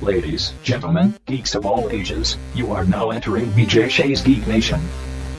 Ladies, 0.00 0.52
gentlemen, 0.62 1.14
geeks 1.26 1.54
of 1.54 1.64
all 1.64 1.88
ages, 1.90 2.36
you 2.54 2.72
are 2.72 2.84
now 2.84 3.10
entering 3.10 3.46
BJ 3.52 3.88
Shea's 3.88 4.20
Geek 4.22 4.46
Nation. 4.46 4.80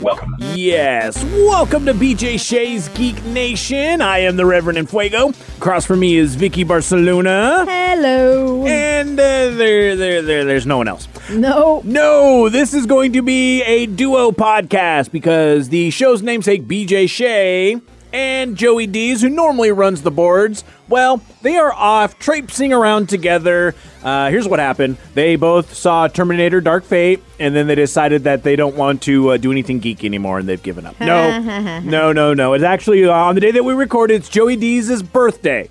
Welcome. 0.01 0.35
Yes, 0.55 1.21
welcome 1.25 1.85
to 1.85 1.93
BJ 1.93 2.39
Shea's 2.39 2.87
Geek 2.89 3.21
Nation. 3.25 4.01
I 4.01 4.19
am 4.19 4.37
the 4.37 4.45
Reverend 4.45 4.77
Enfuego. 4.77 5.29
Across 5.57 5.85
from 5.85 5.99
me 5.99 6.15
is 6.15 6.35
Vicky 6.35 6.63
Barcelona. 6.63 7.65
Hello. 7.67 8.65
And 8.65 9.19
uh, 9.19 9.49
there, 9.51 9.95
there, 9.95 10.21
there, 10.21 10.45
there's 10.45 10.65
no 10.65 10.77
one 10.77 10.87
else. 10.87 11.07
No. 11.29 11.81
No, 11.83 12.47
this 12.49 12.73
is 12.73 12.85
going 12.85 13.11
to 13.13 13.21
be 13.21 13.61
a 13.63 13.85
duo 13.87 14.31
podcast 14.31 15.11
because 15.11 15.67
the 15.69 15.89
show's 15.91 16.21
namesake, 16.21 16.63
BJ 16.65 17.09
Shea, 17.09 17.79
and 18.15 18.55
Joey 18.55 18.87
Dees, 18.87 19.21
who 19.21 19.29
normally 19.29 19.71
runs 19.73 20.01
the 20.01 20.09
boards, 20.09 20.63
well, 20.87 21.21
they 21.41 21.57
are 21.57 21.73
off 21.73 22.17
traipsing 22.17 22.71
around 22.71 23.09
together. 23.09 23.75
Uh, 24.01 24.29
here's 24.29 24.47
what 24.47 24.59
happened 24.59 24.95
they 25.15 25.35
both 25.35 25.73
saw 25.73 26.07
Terminator 26.07 26.61
Dark 26.61 26.85
Fate, 26.85 27.21
and 27.39 27.53
then 27.53 27.67
they 27.67 27.75
decided 27.75 28.23
that 28.23 28.43
they 28.43 28.55
don't 28.55 28.77
want 28.77 29.01
to 29.03 29.31
uh, 29.31 29.37
do 29.37 29.51
anything 29.51 29.81
geeky 29.81 30.05
anymore, 30.05 30.39
and 30.39 30.47
they've 30.47 30.63
given 30.63 30.85
up. 30.85 30.97
No, 31.01 31.39
no, 31.83 32.13
no, 32.13 32.33
no. 32.33 32.53
It's 32.53 32.63
actually 32.63 33.03
uh, 33.03 33.11
on 33.11 33.35
the 33.35 33.41
day 33.41 33.51
that 33.51 33.65
we 33.65 33.73
recorded, 33.73 34.15
it's 34.15 34.29
Joey 34.29 34.55
Dees' 34.55 35.03
birthday. 35.03 35.69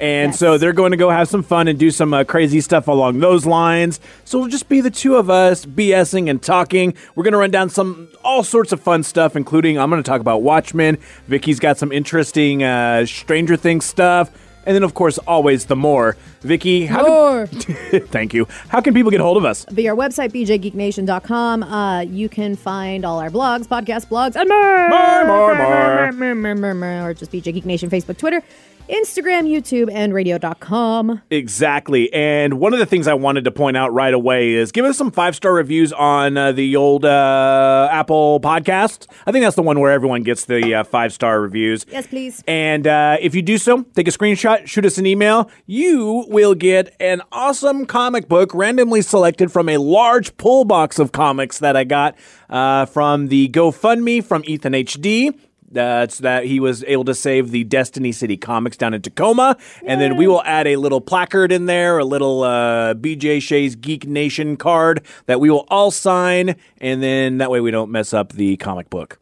And 0.00 0.30
Yes. 0.32 0.38
so 0.38 0.56
they're 0.56 0.72
going 0.72 0.92
to 0.92 0.96
go 0.96 1.10
have 1.10 1.28
some 1.28 1.42
fun 1.42 1.68
and 1.68 1.78
do 1.78 1.90
some 1.90 2.14
uh, 2.14 2.24
crazy 2.24 2.60
stuff 2.62 2.88
along 2.88 3.20
those 3.20 3.44
lines. 3.44 4.00
So 4.24 4.38
it'll 4.38 4.48
just 4.48 4.68
be 4.68 4.80
the 4.80 4.90
two 4.90 5.16
of 5.16 5.28
us 5.28 5.66
BSing 5.66 6.30
and 6.30 6.40
talking. 6.42 6.94
We're 7.14 7.24
going 7.24 7.32
to 7.32 7.38
run 7.38 7.50
down 7.50 7.68
some 7.68 8.08
all 8.24 8.42
sorts 8.42 8.72
of 8.72 8.80
fun 8.80 9.02
stuff, 9.02 9.36
including 9.36 9.78
I'm 9.78 9.90
going 9.90 10.02
to 10.02 10.08
talk 10.08 10.20
about 10.22 10.40
Watchmen. 10.42 10.96
Vicky's 11.28 11.60
got 11.60 11.76
some 11.76 11.92
interesting 11.92 12.62
uh, 12.62 13.04
Stranger 13.04 13.56
Things 13.56 13.84
stuff. 13.84 14.30
And 14.66 14.74
then, 14.74 14.82
of 14.82 14.92
course, 14.92 15.16
always 15.18 15.64
the 15.66 15.76
more. 15.76 16.16
Vicky, 16.42 16.84
how 16.84 17.02
More. 17.06 17.46
Can, 17.46 18.00
thank 18.08 18.34
you. 18.34 18.46
How 18.68 18.80
can 18.82 18.92
people 18.92 19.10
get 19.10 19.20
hold 19.20 19.38
of 19.38 19.44
us? 19.44 19.64
Via 19.70 19.90
our 19.94 19.96
website, 19.96 20.32
bjgeeknation.com. 20.32 21.62
Uh, 21.62 22.00
you 22.02 22.28
can 22.28 22.56
find 22.56 23.04
all 23.06 23.18
our 23.20 23.30
blogs, 23.30 23.66
podcast 23.66 24.06
blogs, 24.08 24.36
and 24.36 24.48
more. 24.48 24.88
More, 24.88 25.26
more, 25.26 25.54
more. 25.54 26.12
more, 26.12 26.34
more, 26.34 26.54
more, 26.54 26.74
more, 26.74 27.08
or 27.10 27.14
just 27.14 27.32
BJ 27.32 27.54
Geek 27.54 27.64
Nation, 27.64 27.88
Facebook, 27.88 28.18
Twitter, 28.18 28.42
Instagram, 28.90 29.48
YouTube, 29.48 29.90
and 29.92 30.12
radio.com. 30.12 31.22
Exactly. 31.30 32.12
And 32.12 32.54
one 32.54 32.72
of 32.72 32.78
the 32.78 32.86
things 32.86 33.06
I 33.06 33.14
wanted 33.14 33.44
to 33.44 33.50
point 33.50 33.76
out 33.76 33.92
right 33.92 34.12
away 34.12 34.54
is 34.54 34.72
give 34.72 34.84
us 34.84 34.98
some 34.98 35.10
five 35.10 35.36
star 35.36 35.52
reviews 35.52 35.92
on 35.92 36.36
uh, 36.36 36.52
the 36.52 36.76
old 36.76 37.04
uh, 37.04 37.88
Apple 37.90 38.40
podcast. 38.40 39.06
I 39.26 39.32
think 39.32 39.44
that's 39.44 39.56
the 39.56 39.62
one 39.62 39.78
where 39.80 39.92
everyone 39.92 40.22
gets 40.22 40.44
the 40.44 40.74
uh, 40.74 40.84
five 40.84 41.12
star 41.12 41.40
reviews. 41.40 41.86
Yes, 41.90 42.06
please. 42.06 42.42
And 42.46 42.86
uh, 42.86 43.16
if 43.20 43.34
you 43.34 43.42
do 43.42 43.58
so, 43.58 43.82
take 43.94 44.08
a 44.08 44.10
screenshot, 44.10 44.66
shoot 44.66 44.84
us 44.84 44.98
an 44.98 45.06
email. 45.06 45.50
You 45.66 46.26
will 46.28 46.54
get 46.54 46.94
an 47.00 47.22
awesome 47.32 47.86
comic 47.86 48.28
book 48.28 48.52
randomly 48.54 49.02
selected 49.02 49.52
from 49.52 49.68
a 49.68 49.78
large 49.78 50.36
pull 50.36 50.64
box 50.64 50.98
of 50.98 51.12
comics 51.12 51.58
that 51.60 51.76
I 51.76 51.84
got 51.84 52.16
uh, 52.48 52.86
from 52.86 53.28
the 53.28 53.48
GoFundMe 53.48 54.24
from 54.24 54.42
Ethan 54.46 54.72
HD. 54.72 55.38
That's 55.70 56.18
that 56.18 56.44
he 56.44 56.58
was 56.58 56.82
able 56.84 57.04
to 57.04 57.14
save 57.14 57.50
the 57.50 57.64
Destiny 57.64 58.12
City 58.12 58.36
comics 58.36 58.76
down 58.76 58.92
in 58.92 59.02
Tacoma. 59.02 59.56
And 59.86 60.00
then 60.00 60.16
we 60.16 60.26
will 60.26 60.42
add 60.42 60.66
a 60.66 60.76
little 60.76 61.00
placard 61.00 61.52
in 61.52 61.66
there, 61.66 61.98
a 61.98 62.04
little 62.04 62.42
uh, 62.42 62.94
BJ 62.94 63.40
Shea's 63.40 63.76
Geek 63.76 64.06
Nation 64.06 64.56
card 64.56 65.04
that 65.26 65.40
we 65.40 65.48
will 65.48 65.66
all 65.68 65.90
sign. 65.90 66.56
And 66.78 67.02
then 67.02 67.38
that 67.38 67.50
way 67.50 67.60
we 67.60 67.70
don't 67.70 67.90
mess 67.90 68.12
up 68.12 68.32
the 68.32 68.56
comic 68.56 68.90
book. 68.90 69.18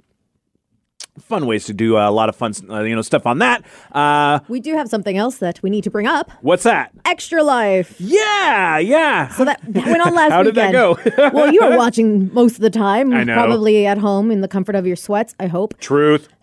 Fun 1.21 1.47
ways 1.47 1.65
to 1.67 1.73
do 1.75 1.97
a 1.97 2.11
lot 2.11 2.29
of 2.29 2.37
fun, 2.37 2.53
uh, 2.71 2.83
you 2.83 2.95
know, 2.95 3.03
stuff 3.03 3.27
on 3.27 3.39
that. 3.39 3.65
Uh, 3.93 4.41
We 4.49 4.61
do 4.61 4.75
have 4.75 4.89
something 4.89 5.17
else 5.17 5.39
that 5.39 5.63
we 5.63 5.71
need 5.71 5.85
to 5.85 5.91
bring 5.91 6.07
up 6.07 6.31
what's 6.43 6.63
that? 6.65 6.91
Extra 7.05 7.43
Life. 7.43 7.95
Yeah, 8.01 8.79
yeah. 8.79 9.29
So 9.29 9.45
that, 9.45 9.61
that 9.69 9.87
went 9.87 10.03
on 10.07 10.15
last 10.21 10.33
How 10.33 10.43
did 10.43 10.55
that 10.57 10.73
weekend. 10.73 11.17
go? 11.17 11.31
well, 11.35 11.53
you 11.53 11.61
were 11.63 11.77
watching 11.77 12.33
most 12.33 12.55
of 12.57 12.61
the 12.61 12.71
time. 12.71 13.13
I 13.13 13.25
know. 13.25 13.35
Probably 13.35 13.87
at 13.87 13.99
home 13.99 14.31
in 14.31 14.41
the 14.41 14.49
comfort 14.49 14.75
of 14.75 14.87
your 14.87 14.97
sweats, 14.97 15.35
I 15.41 15.47
hope. 15.47 15.79
Truth. 15.81 16.29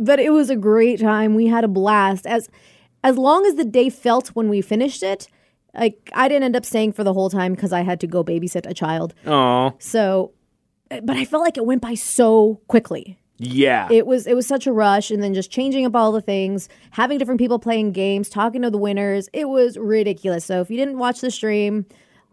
but 0.00 0.18
it 0.20 0.32
was 0.32 0.50
a 0.50 0.56
great 0.56 1.00
time. 1.00 1.34
We 1.34 1.46
had 1.46 1.64
a 1.64 1.68
blast. 1.68 2.26
As 2.26 2.48
as 3.04 3.16
long 3.16 3.46
as 3.46 3.54
the 3.54 3.64
day 3.64 3.88
felt 3.90 4.28
when 4.28 4.48
we 4.48 4.60
finished 4.60 5.02
it, 5.02 5.28
like 5.74 6.10
I 6.14 6.28
didn't 6.28 6.44
end 6.44 6.56
up 6.56 6.64
staying 6.64 6.92
for 6.92 7.04
the 7.04 7.12
whole 7.12 7.30
time 7.30 7.54
because 7.54 7.72
I 7.72 7.82
had 7.82 8.00
to 8.00 8.06
go 8.06 8.24
babysit 8.24 8.66
a 8.66 8.74
child. 8.74 9.14
Oh, 9.26 9.74
So, 9.78 10.32
but 10.90 11.16
I 11.16 11.24
felt 11.24 11.42
like 11.42 11.56
it 11.56 11.66
went 11.66 11.82
by 11.82 11.94
so 11.94 12.60
quickly. 12.68 13.18
yeah. 13.38 13.88
It 13.90 14.06
was 14.06 14.26
it 14.26 14.34
was 14.34 14.46
such 14.46 14.66
a 14.66 14.72
rush, 14.72 15.10
and 15.10 15.22
then 15.22 15.34
just 15.34 15.50
changing 15.50 15.86
up 15.86 15.94
all 15.94 16.12
the 16.12 16.20
things, 16.20 16.68
having 16.90 17.18
different 17.18 17.40
people 17.40 17.58
playing 17.58 17.92
games, 17.92 18.28
talking 18.28 18.62
to 18.62 18.70
the 18.70 18.78
winners. 18.78 19.28
It 19.32 19.48
was 19.48 19.76
ridiculous. 19.76 20.44
So 20.44 20.60
if 20.60 20.70
you 20.70 20.76
didn't 20.76 20.98
watch 20.98 21.20
the 21.20 21.30
stream. 21.30 21.86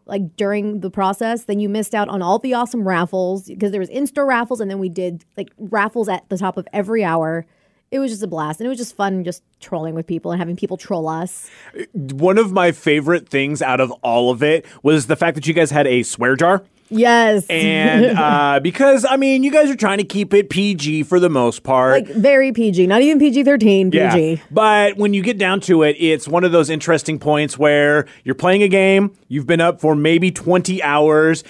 Like 0.08 0.36
during 0.36 0.82
the 0.82 0.92
process, 0.92 1.46
then 1.46 1.60
you 1.60 1.68
missed 1.68 1.96
out 1.96 2.10
on 2.10 2.22
all 2.22 2.38
the 2.38 2.54
awesome 2.54 2.88
raffles 2.88 3.48
because 3.48 3.72
there 3.72 3.80
was 3.80 3.90
in-store 3.90 4.28
raffles, 4.28 4.62
and 4.62 4.70
then 4.70 4.78
we 4.78 4.88
did 4.88 5.26
like 5.36 5.50
raffles 5.58 6.08
at 6.08 6.30
the 6.30 6.38
top 6.38 6.58
of 6.58 6.68
every 6.72 7.04
hour. 7.04 7.48
It 7.90 7.98
was 7.98 8.12
just 8.12 8.22
a 8.22 8.28
blast, 8.28 8.60
and 8.60 8.68
it 8.68 8.70
was 8.70 8.78
just 8.78 8.96
fun 8.96 9.24
just 9.24 9.42
trolling 9.60 9.96
with 9.96 10.06
people 10.06 10.32
and 10.32 10.38
having 10.38 10.56
people 10.56 10.78
troll 10.78 11.08
us. 11.08 11.50
One 11.94 12.38
of 12.38 12.52
my 12.52 12.72
favorite 12.72 13.28
things 13.28 13.64
out 13.64 13.80
of 13.80 13.90
all 14.04 14.30
of 14.30 14.44
it 14.44 14.68
was 14.84 15.08
the 15.08 15.16
fact 15.16 15.34
that 15.34 15.48
you 15.48 15.56
guys 15.56 15.72
had 15.72 15.88
a 15.88 16.04
swear 16.04 16.36
jar. 16.36 16.64
Yes, 16.90 17.46
And 17.50 18.18
uh, 18.18 18.60
because, 18.62 19.06
I 19.06 19.18
mean, 19.18 19.44
you 19.44 19.52
guys 19.52 19.70
are 19.70 19.76
trying 19.76 19.98
to 19.98 20.04
keep 20.04 20.34
it 20.34 20.50
PG 20.50 21.04
for 21.04 21.20
the 21.20 21.30
most 21.30 21.64
part. 21.64 21.94
like 21.94 22.08
very 22.08 22.52
PG, 22.52 22.88
not 22.88 23.02
even 23.02 23.20
PG 23.20 23.44
thirteen. 23.44 23.90
PG. 23.92 24.42
But 24.52 24.98
when 24.98 25.14
you 25.14 25.22
get 25.24 25.38
down 25.38 25.62
to 25.62 25.84
it, 25.84 25.96
it's 26.00 26.28
one 26.28 26.44
of 26.44 26.52
those 26.52 26.70
interesting 26.70 27.18
points 27.20 27.58
where 27.58 28.06
you're 28.24 28.36
playing 28.36 28.62
a 28.64 28.68
game, 28.68 29.12
you've 29.28 29.48
been 29.48 29.62
up 29.62 29.82
for 29.82 29.96
maybe 29.96 30.32
20 30.32 30.82
hours, 30.84 31.44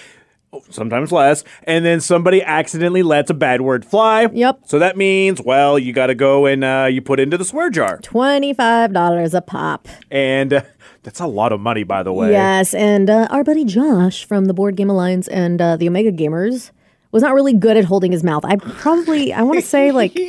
sometimes 0.69 1.11
less, 1.11 1.43
and 1.63 1.85
then 1.85 2.01
somebody 2.01 2.41
accidentally 2.43 3.03
lets 3.03 3.29
a 3.29 3.33
bad 3.33 3.61
word 3.61 3.85
fly. 3.85 4.29
Yep. 4.31 4.61
So 4.65 4.79
that 4.79 4.97
means, 4.97 5.41
well, 5.41 5.79
you 5.79 5.93
got 5.93 6.07
to 6.07 6.15
go 6.15 6.45
and 6.45 6.63
uh, 6.63 6.87
you 6.91 7.01
put 7.01 7.19
into 7.19 7.37
the 7.37 7.45
swear 7.45 7.69
jar. 7.69 7.99
Twenty-five 7.99 8.93
dollars 8.93 9.33
a 9.33 9.41
pop. 9.41 9.87
And 10.11 10.53
uh, 10.53 10.61
that's 11.03 11.19
a 11.19 11.27
lot 11.27 11.51
of 11.51 11.59
money, 11.59 11.83
by 11.83 12.03
the 12.03 12.13
way. 12.13 12.31
Yes, 12.31 12.73
and 12.73 13.09
uh, 13.09 13.27
our 13.29 13.43
buddy 13.43 13.65
Josh 13.65 14.25
from 14.25 14.45
the 14.45 14.53
Board 14.53 14.75
Game 14.75 14.89
Alliance 14.89 15.27
and 15.27 15.61
uh, 15.61 15.77
the 15.77 15.87
Omega 15.87 16.11
Gamers 16.11 16.71
was 17.15 17.23
not 17.23 17.33
really 17.33 17.53
good 17.53 17.77
at 17.77 17.85
holding 17.85 18.11
his 18.11 18.25
mouth. 18.25 18.43
I 18.43 18.57
probably, 18.57 19.31
I 19.31 19.41
want 19.41 19.57
to 19.57 19.65
say 19.65 19.93
like 19.93 20.19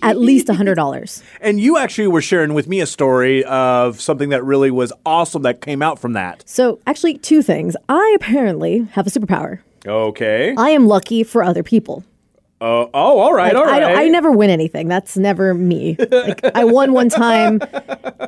at 0.00 0.16
least 0.16 0.48
a 0.48 0.54
hundred 0.54 0.74
dollars. 0.76 1.22
And 1.42 1.60
you 1.60 1.76
actually 1.78 2.08
were 2.08 2.22
sharing 2.22 2.54
with 2.54 2.66
me 2.66 2.80
a 2.80 2.86
story 2.86 3.44
of 3.44 4.00
something 4.00 4.30
that 4.30 4.42
really 4.44 4.70
was 4.70 4.92
awesome 5.04 5.42
that 5.42 5.60
came 5.60 5.82
out 5.82 5.98
from 5.98 6.14
that. 6.14 6.42
So 6.46 6.80
actually, 6.86 7.18
two 7.18 7.42
things. 7.42 7.76
I 7.88 8.16
apparently 8.16 8.88
have 8.92 9.06
a 9.06 9.10
superpower. 9.10 9.60
Okay. 9.86 10.54
I 10.56 10.70
am 10.70 10.86
lucky 10.86 11.22
for 11.24 11.42
other 11.42 11.62
people. 11.62 12.04
Uh, 12.60 12.86
oh, 12.92 13.18
all 13.20 13.32
right, 13.34 13.54
Like, 13.54 13.62
all 13.66 13.70
I, 13.70 13.80
don't, 13.80 13.98
I 13.98 14.08
never 14.08 14.30
win 14.30 14.50
anything. 14.50 14.88
That's 14.88 15.16
never 15.16 15.54
me. 15.54 15.96
Like 15.98 16.44
I 16.54 16.64
won 16.64 16.92
one 16.92 17.08
time 17.08 17.60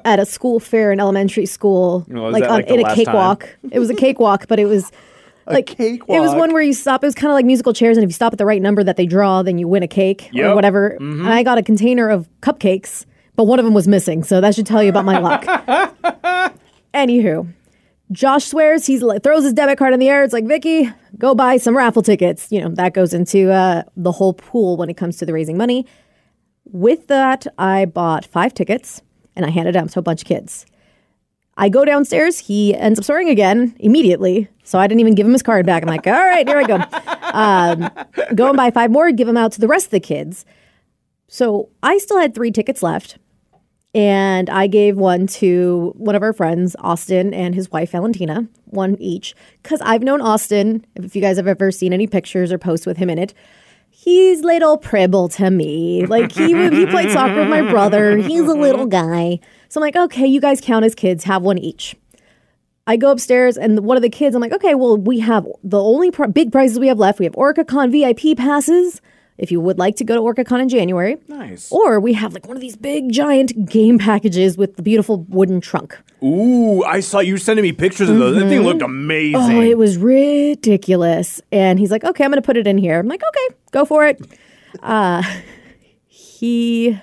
at 0.05 0.19
a 0.19 0.25
school 0.27 0.59
fair 0.61 0.91
in 0.93 1.01
elementary 1.01 1.47
school, 1.47 2.07
Oh, 2.11 2.29
like 2.29 2.45
on 2.45 2.51
like, 2.51 2.67
in 2.67 2.81
a 2.81 2.95
cakewalk. 2.95 3.49
It 3.71 3.79
was 3.79 3.91
a 3.91 3.95
cakewalk, 3.95 4.49
but 4.49 4.59
it 4.59 4.67
was 4.67 4.91
like 5.47 5.67
cake. 5.67 6.03
it 6.09 6.21
was 6.21 6.35
one 6.35 6.53
where 6.53 6.63
you 6.63 6.73
stop. 6.73 7.03
It 7.03 7.07
was 7.07 7.15
kind 7.15 7.31
of 7.31 7.35
like 7.35 7.45
musical 7.45 7.73
chairs, 7.73 7.97
and 7.97 8.05
if 8.05 8.09
you 8.09 8.15
stop 8.15 8.33
at 8.33 8.39
the 8.39 8.47
right 8.47 8.63
number 8.63 8.83
that 8.85 8.97
they 8.97 9.07
draw, 9.07 9.43
then 9.43 9.59
you 9.59 9.67
win 9.69 9.83
a 9.83 9.89
cake 9.89 10.29
Yep. 10.33 10.51
or 10.51 10.55
whatever. 10.55 10.89
And 11.01 11.27
I 11.29 11.43
got 11.43 11.59
a 11.59 11.63
container 11.63 12.09
of 12.09 12.29
cupcakes, 12.41 13.07
but 13.37 13.45
one 13.45 13.59
of 13.59 13.65
them 13.65 13.75
was 13.75 13.89
missing. 13.89 14.23
So 14.25 14.41
that 14.41 14.55
should 14.55 14.67
tell 14.67 14.83
you 14.83 14.89
about 14.91 15.05
my 15.05 15.19
luck. 15.19 15.45
Anywho, 16.95 17.51
Josh 18.11 18.45
swears 18.45 18.85
he's 18.87 19.03
like 19.03 19.23
throws 19.23 19.45
his 19.45 19.53
debit 19.55 19.79
card 19.79 19.95
in 19.95 20.01
the 20.01 20.09
air. 20.09 20.23
It's 20.25 20.33
like 20.35 20.47
Vicky, 20.47 20.91
go 21.19 21.35
buy 21.35 21.57
some 21.57 21.77
raffle 21.77 22.03
tickets. 22.03 22.49
You 22.51 22.61
know 22.61 22.69
that 22.75 22.93
goes 22.95 23.15
into 23.15 23.51
uh, 23.51 23.83
the 23.97 24.13
whole 24.13 24.35
pool 24.35 24.77
when 24.77 24.91
it 24.91 24.97
comes 24.97 25.17
to 25.19 25.27
the 25.27 25.33
raising 25.33 25.57
money. 25.57 25.87
With 26.67 27.07
that, 27.09 27.47
I 27.59 27.87
bought 27.87 28.25
five 28.27 28.55
tickets 28.55 29.03
and 29.35 29.45
I 29.47 29.51
handed 29.51 29.75
them 29.75 29.89
to 29.89 29.99
a 29.99 30.03
bunch 30.03 30.23
of 30.23 30.29
kids. 30.29 30.67
I 31.57 31.69
go 31.69 31.85
downstairs. 31.85 32.39
He 32.39 32.75
ends 32.75 32.99
up 32.99 33.05
swearing 33.05 33.29
again 33.29 33.77
immediately. 33.79 34.49
So 34.65 34.79
I 34.79 34.87
didn't 34.87 35.01
even 35.01 35.15
give 35.15 35.27
him 35.27 35.33
his 35.33 35.43
card 35.43 35.67
back. 35.67 35.83
I'm 35.83 35.89
like, 35.89 36.07
all 36.07 36.13
right, 36.13 36.47
here 36.47 36.59
I 36.59 36.65
go. 36.65 36.77
Um, 37.33 38.35
go 38.35 38.49
and 38.49 38.57
buy 38.57 38.71
five 38.71 38.91
more, 38.91 39.11
give 39.13 39.27
them 39.27 39.37
out 39.37 39.53
to 39.53 39.61
the 39.61 39.69
rest 39.69 39.87
of 39.87 39.91
the 39.91 40.01
kids. 40.01 40.45
So 41.29 41.69
I 41.83 41.99
still 41.99 42.19
had 42.19 42.35
three 42.35 42.51
tickets 42.51 42.83
left. 42.83 43.19
And 43.95 44.49
I 44.49 44.69
gave 44.69 44.97
one 44.97 45.27
to 45.27 45.93
one 45.97 46.15
of 46.15 46.23
our 46.23 46.33
friends, 46.33 46.75
Austin, 46.79 47.35
and 47.35 47.55
his 47.55 47.71
wife, 47.71 47.91
Valentina, 47.91 48.49
one 48.65 48.97
each. 48.99 49.35
Because 49.63 49.83
I've 49.83 50.03
known 50.03 50.23
Austin, 50.23 50.87
if 50.95 51.15
you 51.15 51.21
guys 51.21 51.37
have 51.37 51.47
ever 51.47 51.71
seen 51.71 51.93
any 51.93 52.07
pictures 52.07 52.51
or 52.51 52.57
posts 52.57 52.87
with 52.87 52.97
him 52.97 53.11
in 53.11 53.19
it, 53.19 53.35
he's 54.03 54.43
little 54.43 54.79
pribble 54.79 55.33
to 55.37 55.51
me. 55.51 56.07
Like 56.07 56.33
he 56.33 56.49
he 56.49 56.87
played 56.87 57.11
soccer 57.13 57.37
with 57.37 57.49
my 57.49 57.63
brother. 57.71 58.17
He's 58.17 58.41
a 58.41 58.55
little 58.55 58.87
mm-hmm. 58.87 59.13
guy. 59.13 59.41
So 59.69 59.81
I'm 59.81 59.83
like, 59.83 59.97
okay, 59.97 60.27
you 60.27 60.41
guys 60.41 60.61
count 60.61 60.85
as 60.85 60.95
kids, 60.95 61.25
have 61.25 61.43
one 61.43 61.59
each. 61.59 61.97
I 62.87 62.97
go 62.97 63.13
upstairs 63.13 63.57
and 63.57 63.81
one 63.81 63.97
of 63.97 64.03
the 64.03 64.11
kids, 64.11 64.35
I'm 64.35 64.43
like, 64.43 64.53
okay, 64.53 64.75
well, 64.75 64.97
we 64.97 65.21
have 65.21 65.47
the 65.63 65.81
only 65.81 66.11
big 66.33 66.51
prizes 66.51 66.81
we 66.81 66.89
have 66.89 66.99
left. 66.99 67.21
We 67.21 67.27
have 67.27 67.35
OrcaCon 67.35 67.93
VIP 67.93 68.37
passes. 68.37 69.01
If 69.43 69.51
you 69.51 69.61
would 69.61 69.77
like 69.77 69.97
to 69.97 70.05
go 70.05 70.15
to 70.15 70.21
OrcaCon 70.21 70.61
in 70.63 70.69
January, 70.69 71.17
Nice. 71.27 71.71
or 71.73 71.99
we 71.99 72.13
have 72.13 72.33
like 72.33 72.47
one 72.47 72.57
of 72.57 72.61
these 72.61 72.77
big 72.77 73.11
giant 73.11 73.69
game 73.69 73.99
packages 73.99 74.57
with 74.57 74.77
the 74.77 74.83
beautiful 74.83 75.27
wooden 75.29 75.61
trunk. 75.61 75.99
Ooh, 76.23 76.85
I 76.85 77.01
saw 77.01 77.19
you 77.19 77.37
sending 77.37 77.65
me 77.65 77.73
pictures 77.73 78.09
of 78.09 78.19
those. 78.19 78.37
That 78.37 78.49
thing 78.49 78.61
looked 78.61 78.83
amazing. 78.83 79.35
Oh, 79.57 79.61
it 79.61 79.77
was 79.77 79.99
ridiculous. 79.99 81.41
And 81.51 81.81
he's 81.81 81.91
like, 81.91 82.05
okay, 82.05 82.25
I'm 82.25 82.31
going 82.31 82.41
to 82.41 82.47
put 82.47 82.57
it 82.57 82.69
in 82.69 82.79
here. 82.79 83.01
I'm 83.01 83.09
like, 83.09 83.21
okay, 83.29 83.57
go 83.73 83.85
for 83.85 84.07
it. 84.07 84.21
Uh, 84.83 85.23
he 86.07 86.99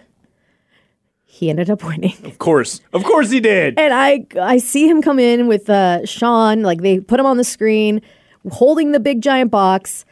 he 1.23 1.49
ended 1.51 1.69
up 1.69 1.83
winning. 1.83 2.15
of 2.23 2.39
course. 2.39 2.81
Of 2.93 3.03
course 3.03 3.29
he 3.29 3.39
did. 3.39 3.77
And 3.77 3.93
I 3.93 4.25
I 4.41 4.57
see 4.57 4.87
him 4.87 5.03
come 5.03 5.19
in 5.19 5.47
with 5.47 5.69
uh, 5.69 6.03
Sean, 6.05 6.63
like 6.63 6.81
they 6.81 6.99
put 6.99 7.19
him 7.19 7.27
on 7.27 7.37
the 7.37 7.43
screen, 7.43 8.01
holding 8.51 8.91
the 8.91 8.99
big 8.99 9.21
giant 9.21 9.51
box. 9.51 10.03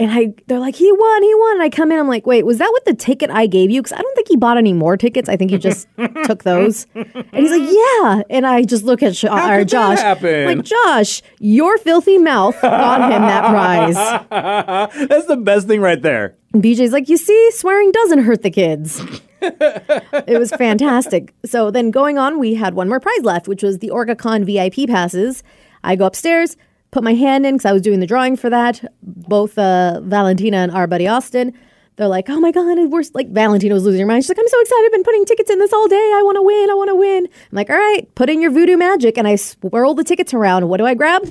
And 0.00 0.10
I, 0.10 0.32
they're 0.46 0.58
like, 0.58 0.76
he 0.76 0.90
won, 0.90 1.22
he 1.22 1.34
won. 1.34 1.52
And 1.56 1.62
I 1.62 1.68
come 1.68 1.92
in, 1.92 1.98
I'm 1.98 2.08
like, 2.08 2.26
wait, 2.26 2.46
was 2.46 2.56
that 2.56 2.70
with 2.72 2.86
the 2.86 2.94
ticket 2.94 3.28
I 3.28 3.46
gave 3.46 3.70
you? 3.70 3.82
Because 3.82 3.92
I 3.92 4.00
don't 4.00 4.14
think 4.14 4.28
he 4.28 4.36
bought 4.36 4.56
any 4.56 4.72
more 4.72 4.96
tickets. 4.96 5.28
I 5.28 5.36
think 5.36 5.50
he 5.50 5.58
just 5.58 5.86
took 6.24 6.42
those. 6.42 6.86
And 6.94 7.26
he's 7.34 7.50
like, 7.50 7.70
yeah. 7.70 8.22
And 8.30 8.46
I 8.46 8.62
just 8.62 8.82
look 8.82 9.02
at 9.02 9.14
Sh- 9.14 9.24
or 9.24 9.28
that 9.28 9.68
Josh, 9.68 9.98
happen? 9.98 10.46
like 10.46 10.64
Josh, 10.64 11.20
your 11.38 11.76
filthy 11.76 12.16
mouth 12.16 12.58
got 12.62 13.12
him 13.12 13.20
that 13.20 13.50
prize. 13.50 14.88
That's 15.08 15.26
the 15.26 15.36
best 15.36 15.66
thing 15.66 15.82
right 15.82 16.00
there. 16.00 16.34
And 16.54 16.62
BJ's 16.62 16.92
like, 16.92 17.10
you 17.10 17.18
see, 17.18 17.50
swearing 17.52 17.92
doesn't 17.92 18.20
hurt 18.20 18.40
the 18.40 18.50
kids. 18.50 19.04
it 19.42 20.38
was 20.38 20.50
fantastic. 20.52 21.34
So 21.44 21.70
then 21.70 21.90
going 21.90 22.16
on, 22.16 22.38
we 22.38 22.54
had 22.54 22.72
one 22.72 22.88
more 22.88 23.00
prize 23.00 23.22
left, 23.22 23.48
which 23.48 23.62
was 23.62 23.80
the 23.80 23.88
OrcaCon 23.90 24.46
VIP 24.46 24.88
passes. 24.88 25.42
I 25.84 25.94
go 25.96 26.06
upstairs, 26.06 26.56
put 26.90 27.04
my 27.04 27.14
hand 27.14 27.46
in 27.46 27.54
because 27.54 27.66
I 27.66 27.72
was 27.72 27.82
doing 27.82 28.00
the 28.00 28.06
drawing 28.06 28.36
for 28.36 28.50
that. 28.50 28.82
Both 29.02 29.58
uh, 29.58 30.00
Valentina 30.02 30.58
and 30.58 30.72
our 30.72 30.86
buddy 30.86 31.06
Austin. 31.06 31.56
They're 31.96 32.08
like, 32.08 32.30
oh 32.30 32.40
my 32.40 32.50
God, 32.50 32.78
we're 32.90 33.02
like, 33.12 33.28
Valentina 33.28 33.74
was 33.74 33.84
losing 33.84 34.00
her 34.00 34.06
mind. 34.06 34.24
She's 34.24 34.30
like, 34.30 34.38
I'm 34.38 34.48
so 34.48 34.60
excited. 34.60 34.86
I've 34.86 34.92
been 34.92 35.04
putting 35.04 35.24
tickets 35.26 35.50
in 35.50 35.58
this 35.58 35.72
all 35.72 35.86
day. 35.86 35.96
I 35.96 36.22
want 36.24 36.36
to 36.36 36.42
win. 36.42 36.70
I 36.70 36.74
want 36.74 36.88
to 36.88 36.94
win. 36.94 37.26
I'm 37.26 37.56
like, 37.56 37.68
all 37.68 37.76
right, 37.76 38.12
put 38.14 38.30
in 38.30 38.40
your 38.40 38.50
voodoo 38.50 38.78
magic. 38.78 39.18
And 39.18 39.28
I 39.28 39.36
swirl 39.36 39.94
the 39.94 40.04
tickets 40.04 40.32
around. 40.32 40.68
What 40.68 40.78
do 40.78 40.86
I 40.86 40.94
grab? 40.94 41.28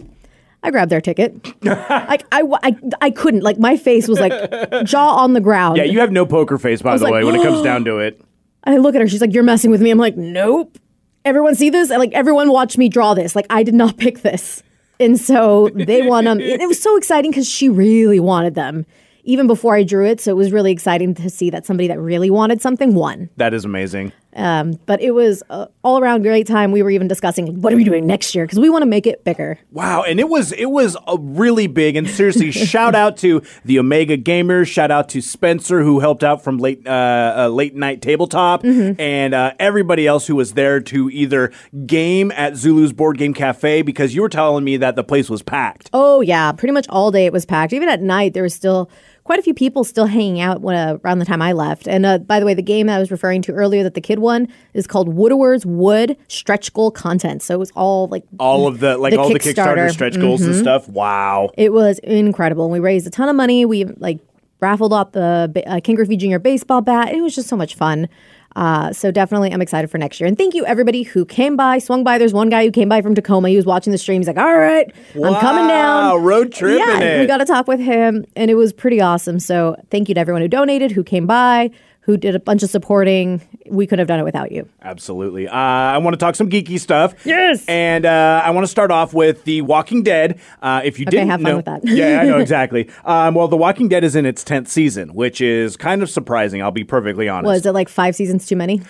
I 0.61 0.71
grabbed 0.71 0.91
their 0.91 1.01
ticket. 1.01 1.33
like 1.63 2.25
I, 2.31 2.43
I, 2.63 2.75
I 3.01 3.11
couldn't. 3.11 3.41
Like 3.41 3.57
my 3.57 3.77
face 3.77 4.07
was 4.07 4.19
like 4.19 4.85
jaw 4.85 5.15
on 5.15 5.33
the 5.33 5.41
ground. 5.41 5.77
Yeah, 5.77 5.83
you 5.83 5.99
have 5.99 6.11
no 6.11 6.25
poker 6.25 6.57
face, 6.57 6.81
by 6.81 6.97
the 6.97 7.03
like, 7.03 7.13
way, 7.13 7.23
when 7.23 7.35
it 7.35 7.43
comes 7.43 7.63
down 7.63 7.85
to 7.85 7.99
it. 7.99 8.21
I 8.63 8.77
look 8.77 8.93
at 8.93 9.01
her. 9.01 9.07
She's 9.07 9.21
like, 9.21 9.33
"You're 9.33 9.43
messing 9.43 9.71
with 9.71 9.81
me." 9.81 9.89
I'm 9.89 9.97
like, 9.97 10.17
"Nope." 10.17 10.77
Everyone 11.23 11.55
see 11.55 11.69
this? 11.69 11.89
And 11.89 11.99
like 11.99 12.11
everyone 12.13 12.49
watched 12.49 12.77
me 12.77 12.89
draw 12.89 13.13
this. 13.13 13.35
Like 13.35 13.45
I 13.49 13.63
did 13.63 13.73
not 13.73 13.97
pick 13.97 14.21
this, 14.21 14.63
and 14.99 15.19
so 15.19 15.69
they 15.73 16.01
won 16.01 16.25
them. 16.25 16.39
it 16.39 16.67
was 16.67 16.81
so 16.81 16.97
exciting 16.97 17.31
because 17.31 17.49
she 17.49 17.69
really 17.69 18.19
wanted 18.19 18.55
them, 18.55 18.85
even 19.23 19.47
before 19.47 19.75
I 19.75 19.83
drew 19.83 20.05
it. 20.05 20.19
So 20.21 20.31
it 20.31 20.35
was 20.35 20.51
really 20.51 20.71
exciting 20.71 21.13
to 21.15 21.29
see 21.29 21.49
that 21.49 21.65
somebody 21.65 21.87
that 21.87 21.99
really 21.99 22.29
wanted 22.29 22.61
something 22.61 22.93
won. 22.93 23.29
That 23.37 23.53
is 23.53 23.65
amazing. 23.65 24.11
Um, 24.35 24.79
but 24.85 25.01
it 25.01 25.11
was 25.11 25.41
all 25.83 25.99
around 25.99 26.21
great 26.21 26.45
time. 26.45 26.71
We 26.71 26.83
were 26.83 26.91
even 26.91 27.07
discussing 27.07 27.61
what 27.61 27.73
are 27.73 27.75
we 27.75 27.83
doing 27.83 28.05
next 28.05 28.35
year 28.35 28.45
because 28.45 28.59
we 28.59 28.69
want 28.69 28.83
to 28.83 28.85
make 28.85 29.07
it 29.07 29.23
bigger. 29.23 29.57
Wow, 29.71 30.03
and 30.03 30.19
it 30.19 30.29
was 30.29 30.51
it 30.51 30.67
was 30.67 30.95
a 31.07 31.17
really 31.17 31.67
big 31.67 31.95
and 31.95 32.07
seriously 32.07 32.51
shout 32.51 32.93
out 32.93 33.17
to 33.17 33.41
the 33.65 33.79
Omega 33.79 34.17
Gamers, 34.17 34.67
shout 34.67 34.91
out 34.91 35.09
to 35.09 35.21
Spencer 35.21 35.81
who 35.81 35.99
helped 35.99 36.23
out 36.23 36.43
from 36.43 36.59
late 36.59 36.85
uh, 36.85 37.33
uh, 37.37 37.47
late 37.47 37.75
night 37.75 38.01
tabletop, 38.01 38.63
and 38.63 39.33
uh, 39.33 39.53
everybody 39.59 40.05
else 40.05 40.27
who 40.27 40.35
was 40.35 40.53
there 40.53 40.79
to 40.79 41.09
either 41.09 41.51
game 41.87 42.31
at 42.33 42.55
Zulu's 42.55 42.93
Board 42.93 43.17
Game 43.17 43.33
Cafe 43.33 43.81
because 43.81 44.13
you 44.13 44.21
were 44.21 44.29
telling 44.29 44.63
me 44.63 44.77
that 44.77 44.95
the 44.95 45.03
place 45.03 45.29
was 45.29 45.41
packed. 45.41 45.89
Oh 45.91 46.21
yeah, 46.21 46.51
pretty 46.51 46.73
much 46.73 46.85
all 46.89 47.09
day 47.09 47.25
it 47.25 47.33
was 47.33 47.45
packed. 47.45 47.73
Even 47.73 47.89
at 47.89 48.01
night, 48.01 48.33
there 48.33 48.43
was 48.43 48.53
still 48.53 48.91
quite 49.29 49.37
a 49.37 49.43
few 49.43 49.53
people 49.53 49.83
still 49.83 50.07
hanging 50.07 50.39
out 50.41 50.61
when, 50.61 50.75
uh, 50.75 50.97
around 51.05 51.19
the 51.19 51.25
time 51.25 51.39
I 51.39 51.51
left. 51.53 51.87
And 51.87 52.03
uh, 52.03 52.17
by 52.17 52.39
the 52.39 52.47
way, 52.47 52.55
the 52.55 52.63
game 52.63 52.89
I 52.89 52.97
was 52.97 53.11
referring 53.11 53.43
to 53.43 53.51
earlier 53.51 53.83
that 53.83 53.93
the 53.93 54.01
kid 54.01 54.17
won 54.17 54.47
is 54.73 54.87
called 54.87 55.07
Woodwards 55.07 55.67
Wood 55.67 56.17
Stretch 56.27 56.73
Goal 56.73 56.89
Content. 56.89 57.43
So 57.43 57.53
it 57.53 57.59
was 57.59 57.69
all 57.75 58.07
like 58.07 58.23
All 58.39 58.65
of 58.65 58.79
the 58.79 58.97
like 58.97 59.13
The 59.13 59.19
all 59.19 59.29
the 59.29 59.37
Kickstarter 59.37 59.75
Kickstarter. 59.85 59.91
stretch 59.91 60.19
goals 60.19 60.41
and 60.41 60.55
stuff. 60.55 60.89
Wow. 60.89 61.51
it 61.59 61.71
was 61.71 61.99
incredible. 61.99 62.71
We 62.71 62.79
raised 62.79 63.05
a 63.05 63.11
ton 63.11 63.29
of 63.29 63.35
money. 63.35 63.65
We 63.65 63.85
like 63.85 64.17
raffled 64.61 64.93
off 64.93 65.11
the 65.11 65.53
uh, 65.67 65.79
Ken 65.81 65.93
Griffey 65.93 66.17
Jr. 66.17 66.39
baseball 66.39 66.81
bat. 66.81 67.13
It 67.13 67.21
was 67.21 67.35
just 67.35 67.49
so 67.49 67.55
much 67.55 67.75
fun. 67.75 68.09
Uh, 68.55 68.91
so 68.91 69.11
definitely, 69.11 69.51
I'm 69.53 69.61
excited 69.61 69.89
for 69.89 69.97
next 69.97 70.19
year. 70.19 70.27
And 70.27 70.37
thank 70.37 70.53
you 70.53 70.65
everybody 70.65 71.03
who 71.03 71.25
came 71.25 71.55
by, 71.55 71.79
swung 71.79 72.03
by. 72.03 72.17
There's 72.17 72.33
one 72.33 72.49
guy 72.49 72.65
who 72.65 72.71
came 72.71 72.89
by 72.89 73.01
from 73.01 73.15
Tacoma. 73.15 73.49
He 73.49 73.55
was 73.55 73.65
watching 73.65 73.91
the 73.91 73.97
stream. 73.97 74.21
He's 74.21 74.27
like, 74.27 74.37
"All 74.37 74.57
right, 74.57 74.91
I'm 75.15 75.35
coming 75.35 75.67
down." 75.67 76.23
road 76.23 76.51
tripping 76.51 76.79
yeah, 76.79 77.19
we 77.19 77.27
got 77.27 77.37
to 77.37 77.45
talk 77.45 77.67
with 77.67 77.79
him, 77.79 78.25
and 78.35 78.49
it 78.51 78.55
was 78.55 78.73
pretty 78.73 79.01
awesome. 79.01 79.39
So 79.39 79.75
thank 79.89 80.09
you 80.09 80.15
to 80.15 80.21
everyone 80.21 80.41
who 80.41 80.47
donated, 80.47 80.91
who 80.91 81.03
came 81.03 81.27
by, 81.27 81.71
who 82.09 82.17
did 82.17 82.33
a 82.33 82.39
bunch 82.39 82.63
of 82.63 82.71
supporting. 82.71 83.39
We 83.67 83.85
couldn't 83.85 83.99
have 83.99 84.07
done 84.07 84.19
it 84.19 84.23
without 84.23 84.51
you. 84.51 84.67
Absolutely. 84.81 85.47
Uh, 85.47 85.53
I 85.53 85.99
want 85.99 86.15
to 86.15 86.17
talk 86.17 86.33
some 86.33 86.49
geeky 86.49 86.79
stuff. 86.79 87.13
Yes. 87.23 87.63
And 87.67 88.03
uh, 88.03 88.41
I 88.43 88.49
want 88.49 88.63
to 88.63 88.67
start 88.67 88.89
off 88.89 89.13
with 89.13 89.43
The 89.43 89.61
Walking 89.61 90.01
Dead. 90.01 90.39
Uh, 90.59 90.81
if 90.83 90.97
you 90.97 91.03
Okay, 91.03 91.17
didn't 91.17 91.29
have 91.29 91.41
fun 91.41 91.51
know, 91.51 91.57
with 91.57 91.65
that. 91.65 91.81
yeah, 91.83 92.19
I 92.21 92.25
know 92.25 92.37
exactly. 92.39 92.89
Um, 93.05 93.35
well, 93.35 93.47
The 93.47 93.57
Walking 93.57 93.89
Dead 93.89 94.03
is 94.03 94.15
in 94.15 94.25
its 94.25 94.43
tenth 94.43 94.69
season, 94.69 95.13
which 95.13 95.39
is 95.39 95.77
kind 95.77 96.01
of 96.01 96.09
surprising. 96.09 96.63
I'll 96.63 96.71
be 96.71 96.83
perfectly 96.83 97.29
honest. 97.29 97.45
Was 97.47 97.65
it 97.67 97.73
like 97.73 97.89
five 97.89 98.15
seasons 98.15 98.47
too 98.47 98.55
many? 98.55 98.81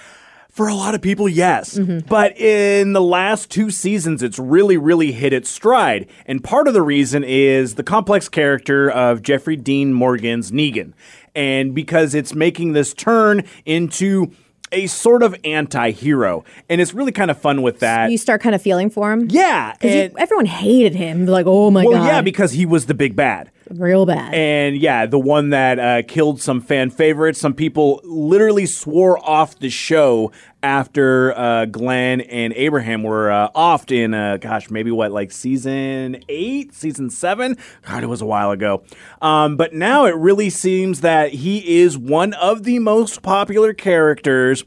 For 0.50 0.68
a 0.68 0.76
lot 0.76 0.96
of 0.96 1.02
people, 1.02 1.30
yes. 1.30 1.78
Mm-hmm. 1.78 2.08
But 2.08 2.38
in 2.38 2.94
the 2.94 3.02
last 3.02 3.50
two 3.50 3.70
seasons, 3.72 4.22
it's 4.22 4.38
really, 4.40 4.78
really 4.78 5.12
hit 5.12 5.32
its 5.32 5.50
stride. 5.50 6.10
And 6.26 6.44
part 6.44 6.68
of 6.68 6.74
the 6.74 6.82
reason 6.82 7.24
is 7.24 7.76
the 7.76 7.84
complex 7.84 8.28
character 8.28 8.90
of 8.90 9.22
Jeffrey 9.22 9.56
Dean 9.56 9.94
Morgan's 9.94 10.52
Negan. 10.52 10.94
And 11.36 11.74
because 11.74 12.14
it's 12.14 12.34
making 12.34 12.74
this 12.74 12.94
turn 12.94 13.44
into 13.66 14.32
a 14.72 14.88
sort 14.88 15.24
of 15.24 15.36
anti 15.44 15.92
hero. 15.92 16.44
And 16.70 16.82
it's 16.82 16.94
really 16.94 17.12
kind 17.12 17.32
of 17.32 17.40
fun 17.40 17.62
with 17.62 17.80
that. 17.80 18.12
You 18.12 18.18
start 18.18 18.42
kind 18.42 18.56
of 18.56 18.62
feeling 18.62 18.90
for 18.90 19.12
him. 19.12 19.28
yeah 19.30 19.74
because 19.74 20.12
everyone 20.18 20.46
hated 20.46 20.96
him. 20.96 21.26
Like, 21.26 21.46
oh 21.48 21.72
my 21.72 21.84
well, 21.84 21.94
god, 21.94 22.06
yeah, 22.06 22.22
because 22.22 22.52
he 22.54 22.66
was 22.66 22.86
the 22.86 22.94
big 22.94 23.16
bad. 23.16 23.52
Real 23.72 24.06
bad. 24.06 24.34
And 24.34 24.78
yeah, 24.78 25.06
the 25.06 25.20
one 25.20 25.50
that 25.50 25.80
uh, 25.80 26.02
killed 26.08 26.42
some 26.42 26.62
fan 26.62 26.90
favorites. 26.90 27.40
Some 27.40 27.54
people 27.54 28.02
literally 28.04 28.66
swore 28.66 29.18
off 29.20 29.60
the 29.60 29.70
show 29.70 30.32
after 30.62 31.38
uh, 31.38 31.66
Glenn 31.66 32.22
and 32.22 32.54
Abraham 32.54 33.04
were 33.04 33.32
uh, 33.32 33.50
offed 33.52 33.96
in, 33.96 34.14
uh, 34.14 34.38
gosh, 34.38 34.70
maybe 34.70 34.92
what, 34.92 35.12
like 35.12 35.32
season 35.32 36.24
eight, 36.28 36.74
season 36.74 37.10
seven? 37.10 37.56
God, 37.84 38.04
it 38.04 38.08
was 38.08 38.22
a 38.22 38.26
while 38.26 38.52
ago. 38.52 38.84
Um, 39.22 39.56
but 39.56 39.74
now 39.74 40.06
it 40.06 40.16
really 40.16 40.50
seems 40.50 41.02
that 41.02 41.32
he 41.32 41.80
is 41.80 41.98
one 41.98 42.34
of 42.34 42.64
the 42.64 42.80
most 42.80 43.22
popular 43.22 43.74
characters 43.74 44.66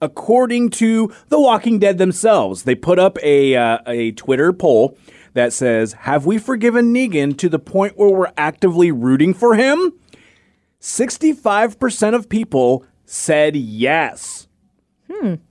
according 0.00 0.70
to 0.70 1.12
The 1.28 1.40
Walking 1.40 1.78
Dead 1.78 1.98
themselves. 1.98 2.62
They 2.62 2.74
put 2.74 2.98
up 2.98 3.18
a 3.22 3.56
uh, 3.56 3.78
a 3.86 4.12
Twitter 4.12 4.52
poll 4.52 4.96
that 5.36 5.52
says, 5.52 5.92
"Have 5.92 6.26
we 6.26 6.38
forgiven 6.38 6.92
Negan 6.92 7.38
to 7.38 7.48
the 7.48 7.60
point 7.60 7.96
where 7.96 8.10
we're 8.10 8.32
actively 8.36 8.90
rooting 8.90 9.32
for 9.32 9.54
him?" 9.54 9.92
65% 10.80 12.14
of 12.14 12.28
people 12.28 12.84
said 13.04 13.56
yes. 13.56 14.48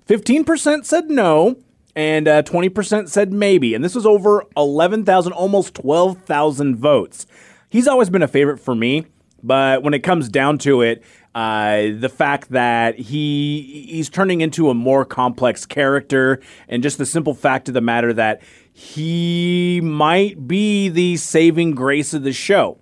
15% 0.08 0.86
said 0.86 1.10
no, 1.10 1.56
and 1.96 2.28
uh, 2.28 2.44
20% 2.44 3.10
said 3.10 3.34
maybe. 3.34 3.74
And 3.74 3.84
this 3.84 3.96
was 3.96 4.06
over 4.06 4.44
11,000, 4.56 5.32
almost 5.32 5.76
12,000 5.76 6.76
votes. 6.76 7.26
He's 7.70 7.88
always 7.88 8.10
been 8.10 8.22
a 8.22 8.28
favorite 8.28 8.60
for 8.60 8.76
me, 8.76 9.06
but 9.42 9.84
when 9.84 9.94
it 9.94 10.00
comes 10.00 10.30
down 10.30 10.58
to 10.60 10.82
it, 10.82 11.04
uh, 11.34 11.88
the 12.00 12.10
fact 12.10 12.52
that 12.52 12.98
he 12.98 13.88
he's 13.90 14.10
turning 14.10 14.40
into 14.40 14.70
a 14.70 14.74
more 14.74 15.04
complex 15.04 15.66
character, 15.66 16.40
and 16.70 16.82
just 16.82 16.98
the 16.98 17.06
simple 17.06 17.34
fact 17.34 17.68
of 17.68 17.74
the 17.74 17.82
matter 17.82 18.14
that 18.14 18.42
he 18.78 19.80
might 19.82 20.50
be 20.50 20.90
the 20.90 21.16
saving 21.16 21.72
grace 21.72 22.14
of 22.14 22.24
the 22.24 22.34
show. 22.34 22.78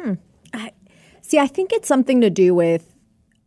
Hmm. 0.00 0.14
See, 1.20 1.38
I 1.38 1.46
think 1.46 1.70
it's 1.70 1.86
something 1.86 2.22
to 2.22 2.30
do 2.30 2.54
with 2.54 2.94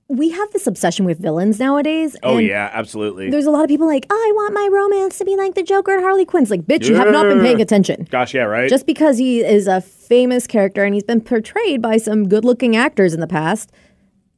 we 0.08 0.30
have 0.30 0.52
this 0.52 0.68
obsession 0.68 1.06
with 1.06 1.18
villains 1.18 1.60
nowadays. 1.60 2.16
Oh 2.22 2.38
yeah, 2.38 2.70
absolutely. 2.72 3.32
There's 3.32 3.48
a 3.48 3.50
lot 3.52 3.64
of 3.64 3.68
people 3.68 3.88
like, 3.88 4.06
I 4.12 4.32
want 4.36 4.54
my 4.54 4.70
romance 4.72 5.18
to 5.18 5.26
be 5.26 5.36
like 5.36 5.56
the 5.56 5.64
Joker 5.64 5.96
and 5.96 6.04
Harley 6.04 6.24
Quinn's. 6.24 6.52
Like, 6.52 6.62
bitch, 6.62 6.88
you 6.88 6.94
have 6.94 7.10
not 7.10 7.24
been 7.24 7.42
paying 7.42 7.60
attention. 7.60 8.08
Gosh, 8.12 8.36
yeah, 8.36 8.44
right. 8.44 8.70
Just 8.70 8.86
because 8.86 9.18
he 9.18 9.44
is 9.44 9.66
a 9.66 9.82
famous 9.82 10.46
character 10.46 10.84
and 10.84 10.94
he's 10.94 11.04
been 11.04 11.22
portrayed 11.22 11.82
by 11.82 11.98
some 11.98 12.30
good 12.30 12.46
looking 12.46 12.76
actors 12.76 13.16
in 13.16 13.22
the 13.22 13.28
past 13.28 13.72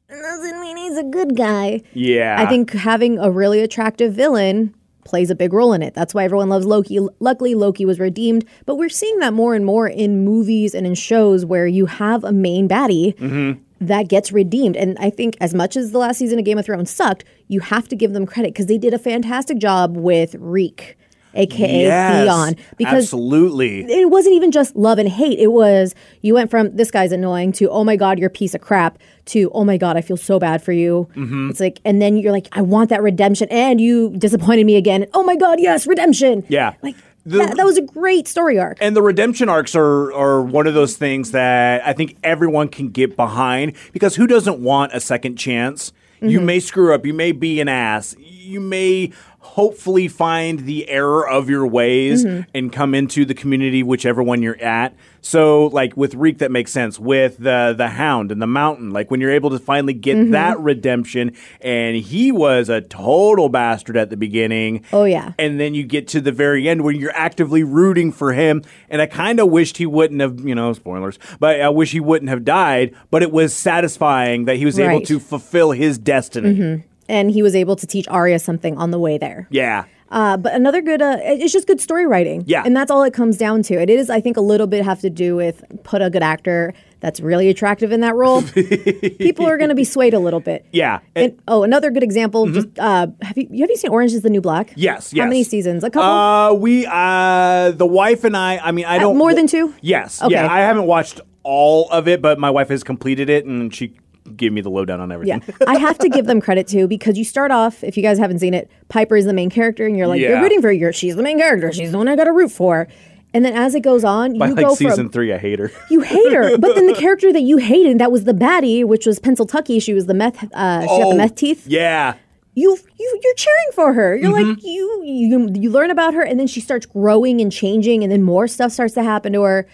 doesn't 0.10 0.62
mean 0.62 0.77
he's 0.77 0.98
a 0.98 1.03
good 1.03 1.36
guy. 1.36 1.81
Yeah. 1.91 2.38
I 2.39 2.46
think 2.46 2.72
having 2.72 3.19
a 3.19 3.29
really 3.29 3.60
attractive 3.60 4.13
villain 4.13 4.74
plays 5.08 5.30
a 5.32 5.36
big 5.36 5.54
role 5.54 5.74
in 5.74 5.82
it. 5.82 5.94
That's 5.94 6.14
why 6.14 6.26
everyone 6.26 6.50
loves 6.50 6.66
Loki. 6.66 7.00
Luckily, 7.20 7.56
Loki 7.56 7.86
was 7.86 8.00
redeemed, 8.00 8.44
but 8.66 8.76
we're 8.76 8.90
seeing 8.90 9.18
that 9.20 9.34
more 9.34 9.56
and 9.56 9.66
more 9.66 9.88
in 9.88 10.26
movies 10.26 10.76
and 10.76 10.86
in 10.86 10.94
shows 10.96 11.46
where 11.46 11.66
you 11.66 11.86
have 11.88 12.24
a 12.24 12.32
main 12.32 12.68
baddie 12.68 13.16
Mm-hmm. 13.16 13.62
that 13.86 14.08
gets 14.10 14.32
redeemed. 14.32 14.76
And 14.76 14.98
I 15.00 15.10
think 15.10 15.38
as 15.40 15.54
much 15.54 15.78
as 15.78 15.92
the 15.92 15.98
last 16.00 16.18
season 16.18 16.40
of 16.40 16.46
Game 16.46 16.58
of 16.58 16.66
Thrones 16.66 16.90
sucked, 16.92 17.24
you 17.48 17.60
have 17.62 17.88
to 17.88 17.96
give 17.96 18.12
them 18.14 18.26
credit 18.26 18.54
because 18.54 18.66
they 18.66 18.78
did 18.78 18.94
a 18.94 19.00
fantastic 19.00 19.58
job 19.60 19.96
with 19.96 20.36
Reek, 20.40 20.98
aka 21.38 21.84
yes, 21.84 22.24
Theon, 22.24 22.56
because 22.77 23.03
absolutely. 23.06 23.86
it 23.91 24.10
wasn't 24.10 24.36
even 24.36 24.51
just 24.51 24.75
love 24.75 25.00
and 25.00 25.08
hate. 25.08 25.39
It 25.39 25.51
was 25.51 25.96
you 26.22 26.34
went 26.34 26.50
from 26.51 26.75
this 26.75 26.91
guy's 26.91 27.12
annoying 27.12 27.51
to 27.53 27.70
oh 27.70 27.84
my 27.84 27.96
god 27.96 28.20
you're 28.20 28.27
a 28.27 28.32
piece 28.32 28.53
of 28.53 28.62
crap 28.62 28.98
to 29.25 29.50
oh 29.53 29.63
my 29.63 29.77
god 29.77 29.98
I 29.98 30.01
feel 30.01 30.17
so 30.17 30.39
bad 30.39 30.62
for 30.63 30.72
you. 30.72 31.08
Mm-hmm. 31.15 31.50
It's 31.50 31.60
like 31.60 31.79
and 31.86 32.01
then 32.01 32.17
you're 32.17 32.32
like 32.32 32.48
I 32.51 32.62
want 32.62 32.89
that 32.89 33.01
redemption 33.01 33.48
and 33.51 33.79
you 33.79 34.10
disappointed 34.17 34.65
me 34.65 34.75
again. 34.75 35.06
Oh 35.13 35.24
my 35.24 35.36
god 35.36 35.60
yes 35.60 35.88
redemption. 35.88 36.44
Yeah. 36.50 36.74
like 36.82 36.96
The- 37.25 37.39
that, 37.39 37.58
that 37.58 37.65
was 37.65 37.77
a 37.77 37.82
great 37.82 38.27
story 38.27 38.58
arc. 38.58 38.77
And 38.79 38.96
the 38.96 39.01
redemption 39.01 39.50
arcs 39.50 39.75
are, 39.75 40.13
are 40.13 40.41
one 40.41 40.65
of 40.65 40.74
those 40.74 40.96
things 40.96 41.32
that 41.32 41.86
I 41.86 41.91
think 41.91 42.15
everyone 42.24 42.70
can 42.70 42.88
get 42.89 43.17
behind 43.17 43.74
because 43.91 44.15
who 44.15 44.27
doesn't 44.27 44.60
want 44.60 44.94
a 44.94 45.00
second 45.01 45.36
chance? 45.36 45.91
You 46.20 46.41
may 46.41 46.60
screw 46.60 46.96
up, 46.96 47.06
you 47.06 47.13
may 47.13 47.32
be 47.32 47.62
an 47.62 47.67
ass, 47.67 48.15
you 48.17 48.60
may 48.60 49.12
hopefully 49.39 50.08
find 50.08 50.60
the 50.62 50.89
error 50.89 51.27
of 51.27 51.50
your 51.50 51.65
ways 51.65 52.25
mm-hmm. 52.25 52.50
and 52.53 52.74
come 52.74 52.96
into 52.96 53.25
the 53.25 53.34
community, 53.34 53.84
whichever 53.84 54.22
one 54.24 54.41
you're 54.41 54.62
at. 54.62 54.96
So, 55.22 55.67
like 55.67 55.96
with 55.98 56.15
Reek, 56.15 56.39
that 56.39 56.51
makes 56.51 56.72
sense. 56.72 57.00
With 57.00 57.38
the 57.38 57.74
the 57.77 57.89
Hound 57.89 58.32
and 58.32 58.41
the 58.41 58.48
Mountain, 58.48 58.91
like 58.91 59.12
when 59.12 59.20
you're 59.20 59.32
able 59.32 59.50
to 59.50 59.60
finally 59.60 59.94
get 59.94 60.15
mm-hmm. 60.15 60.32
that 60.32 60.60
redemption, 60.60 61.36
and 61.62 61.98
he 61.98 62.32
was 62.32 62.70
a 62.70 62.82
total 62.82 63.50
bastard 63.50 63.98
at 63.98 64.10
the 64.10 64.17
beginning. 64.17 64.86
Oh, 64.94 65.06
yeah. 65.06 65.34
and 65.38 65.60
then 65.60 65.74
you 65.74 65.84
get 65.84 66.08
to 66.10 66.22
the 66.22 66.32
very 66.32 66.67
end 66.67 66.84
where 66.84 66.94
you're 66.94 67.15
actively 67.15 67.63
rooting 67.63 68.12
for 68.12 68.34
him. 68.34 68.63
And 68.89 69.01
I 69.01 69.06
kind 69.06 69.39
of 69.39 69.50
wished 69.50 69.77
he 69.77 69.86
wouldn't 69.86 70.22
have, 70.22 70.39
you 70.39 70.56
know, 70.56 70.74
spoilers, 70.74 71.20
but 71.39 71.62
I 71.62 71.70
wish 71.70 71.91
he 71.91 72.00
wouldn't 72.00 72.29
have 72.29 72.46
died. 72.46 72.96
But 73.12 73.22
it 73.22 73.32
was 73.32 73.53
satisfying 73.53 74.46
that 74.46 74.58
he 74.58 74.65
was 74.65 74.79
able 74.79 75.01
to 75.01 75.20
fulfill 75.20 75.72
his 75.72 75.98
destiny. 75.98 76.53
Mm-hmm. 76.53 76.88
And 77.10 77.32
he 77.32 77.42
was 77.42 77.56
able 77.56 77.76
to 77.76 77.88
teach 77.88 78.08
Arya 78.08 78.40
something 78.40 78.78
on 78.78 78.92
the 78.92 79.00
way 79.00 79.18
there. 79.18 79.48
Yeah. 79.50 79.86
Uh, 80.10 80.38
but 80.38 80.54
another 80.54 80.82
good, 80.82 81.02
uh, 81.02 81.18
it's 81.20 81.52
just 81.52 81.68
good 81.68 81.82
story 81.82 82.06
writing. 82.06 82.44
Yeah. 82.48 82.64
And 82.66 82.76
that's 82.76 82.90
all 82.90 83.04
it 83.04 83.14
comes 83.14 83.38
down 83.38 83.62
to. 83.64 83.74
It 83.74 83.90
is, 83.90 84.10
I 84.10 84.22
think, 84.22 84.38
a 84.38 84.42
little 84.42 84.68
bit 84.68 84.86
have 84.86 85.02
to 85.02 85.10
do 85.10 85.36
with 85.36 85.64
put 85.84 86.02
a 86.02 86.10
good 86.10 86.24
actor 86.24 86.74
that's 87.02 87.20
really 87.20 87.50
attractive 87.50 87.92
in 87.92 88.00
that 88.02 88.16
role. 88.16 88.42
People 89.18 89.46
are 89.46 89.58
going 89.58 89.70
to 89.70 89.76
be 89.76 89.84
swayed 89.84 90.14
a 90.14 90.20
little 90.20 90.40
bit. 90.40 90.66
Yeah. 90.72 91.00
And, 91.14 91.38
oh, 91.48 91.64
another 91.64 91.92
good 91.92 92.04
example. 92.04 92.50
Just 92.50 92.68
uh, 92.80 93.08
have 93.22 93.38
you 93.38 93.48
have 93.62 93.70
you 93.70 93.76
seen 93.76 93.92
Orange 93.92 94.14
Is 94.14 94.22
the 94.22 94.30
New 94.30 94.42
Black? 94.42 94.72
Yes, 94.76 95.14
Yes. 95.14 95.24
How 95.24 95.28
many 95.28 95.44
seasons? 95.44 95.84
A 95.84 95.90
couple. 95.90 96.10
Uh, 96.10 96.54
we, 96.54 96.88
uh, 96.90 97.72
the 97.72 97.86
wife 97.86 98.24
and 98.24 98.36
I, 98.36 98.58
I 98.58 98.72
mean, 98.72 98.86
I 98.86 99.00
don't. 99.00 99.18
more 99.18 99.34
than 99.34 99.48
two? 99.48 99.76
Yes. 99.82 100.22
Okay. 100.22 100.34
Yeah. 100.34 100.52
I 100.52 100.60
haven't 100.60 100.86
watched 100.86 101.20
all 101.44 101.90
of 101.92 102.08
it, 102.08 102.22
but 102.22 102.40
my 102.40 102.50
wife 102.50 102.70
has 102.70 102.84
completed 102.84 103.30
it 103.30 103.46
and 103.46 103.74
she 103.76 103.98
gave 104.38 104.53
me 104.53 104.62
the 104.62 104.70
lowdown 104.70 105.00
on 105.01 105.12
everything. 105.12 105.41
yeah, 105.48 105.56
I 105.67 105.77
have 105.77 105.98
to 106.00 106.10
give 106.10 106.25
them 106.25 106.39
credit 106.41 106.67
too 106.67 106.88
because 106.88 107.17
you 107.17 107.24
start 107.24 107.51
off. 107.51 107.84
If 107.84 107.98
you 107.98 108.03
guys 108.03 108.17
haven't 108.17 108.39
seen 108.39 108.53
it, 108.53 108.70
Piper 108.89 109.15
is 109.17 109.25
the 109.25 109.34
main 109.34 109.50
character, 109.50 109.86
and 109.86 109.98
you're 109.98 110.08
like 110.08 110.22
Yeah. 110.22 110.29
you're 110.29 110.41
rooting 110.41 110.62
for 110.62 110.74
her. 110.74 110.94
She's 110.94 111.15
the 111.15 111.24
main 111.24 111.38
character. 111.39 111.72
She's 111.74 111.91
the 111.91 111.98
one 111.98 112.08
I 112.08 112.15
got 112.15 112.25
to 112.25 112.32
root 112.34 112.51
for. 112.51 112.88
And 113.34 113.44
then 113.44 113.53
as 113.53 113.75
it 113.75 113.82
goes 113.82 114.03
on, 114.06 114.38
By 114.38 114.48
you 114.48 114.56
like 114.56 114.65
go 114.65 114.74
season 114.74 114.96
from 115.08 115.10
three, 115.10 115.34
I 115.34 115.38
hate 115.38 115.60
her. 115.60 115.70
you 115.89 116.00
hate 116.01 116.32
her, 116.34 116.58
but 116.58 116.75
then 116.75 116.88
the 116.88 116.94
character 117.00 117.32
that 117.34 117.41
you 117.41 117.58
hated, 117.58 118.00
that 118.00 118.12
was 118.12 118.24
the 118.24 118.34
baddie, 118.34 118.86
which 118.86 119.06
was 119.06 119.20
Pennsyltucky. 119.20 119.82
She 119.82 119.94
was 119.94 120.06
the 120.06 120.13
meth. 120.13 120.44
Uh, 120.53 120.82
she 120.82 120.88
got 120.88 121.10
the 121.10 121.15
meth 121.15 121.36
teeth. 121.36 121.63
Oh, 121.65 121.70
Yeah. 121.72 122.13
you 122.56 122.77
you 122.98 123.20
you're 123.24 123.34
cheering 123.36 123.72
for 123.74 123.94
her. 123.94 124.15
You're 124.15 124.32
Mm-hmm. 124.32 124.50
like 124.51 124.63
you 124.63 125.03
you 125.03 125.50
you 125.53 125.70
learn 125.70 125.91
about 125.91 126.13
her, 126.13 126.22
and 126.24 126.39
then 126.39 126.48
she 126.48 126.62
starts 126.62 126.86
growing 126.86 127.41
and 127.41 127.51
changing, 127.51 128.01
and 128.01 128.12
then 128.12 128.24
more 128.24 128.48
stuff 128.48 128.72
starts 128.72 128.94
to 128.96 129.03
happen 129.03 129.34
to 129.34 129.41
her. 129.44 129.67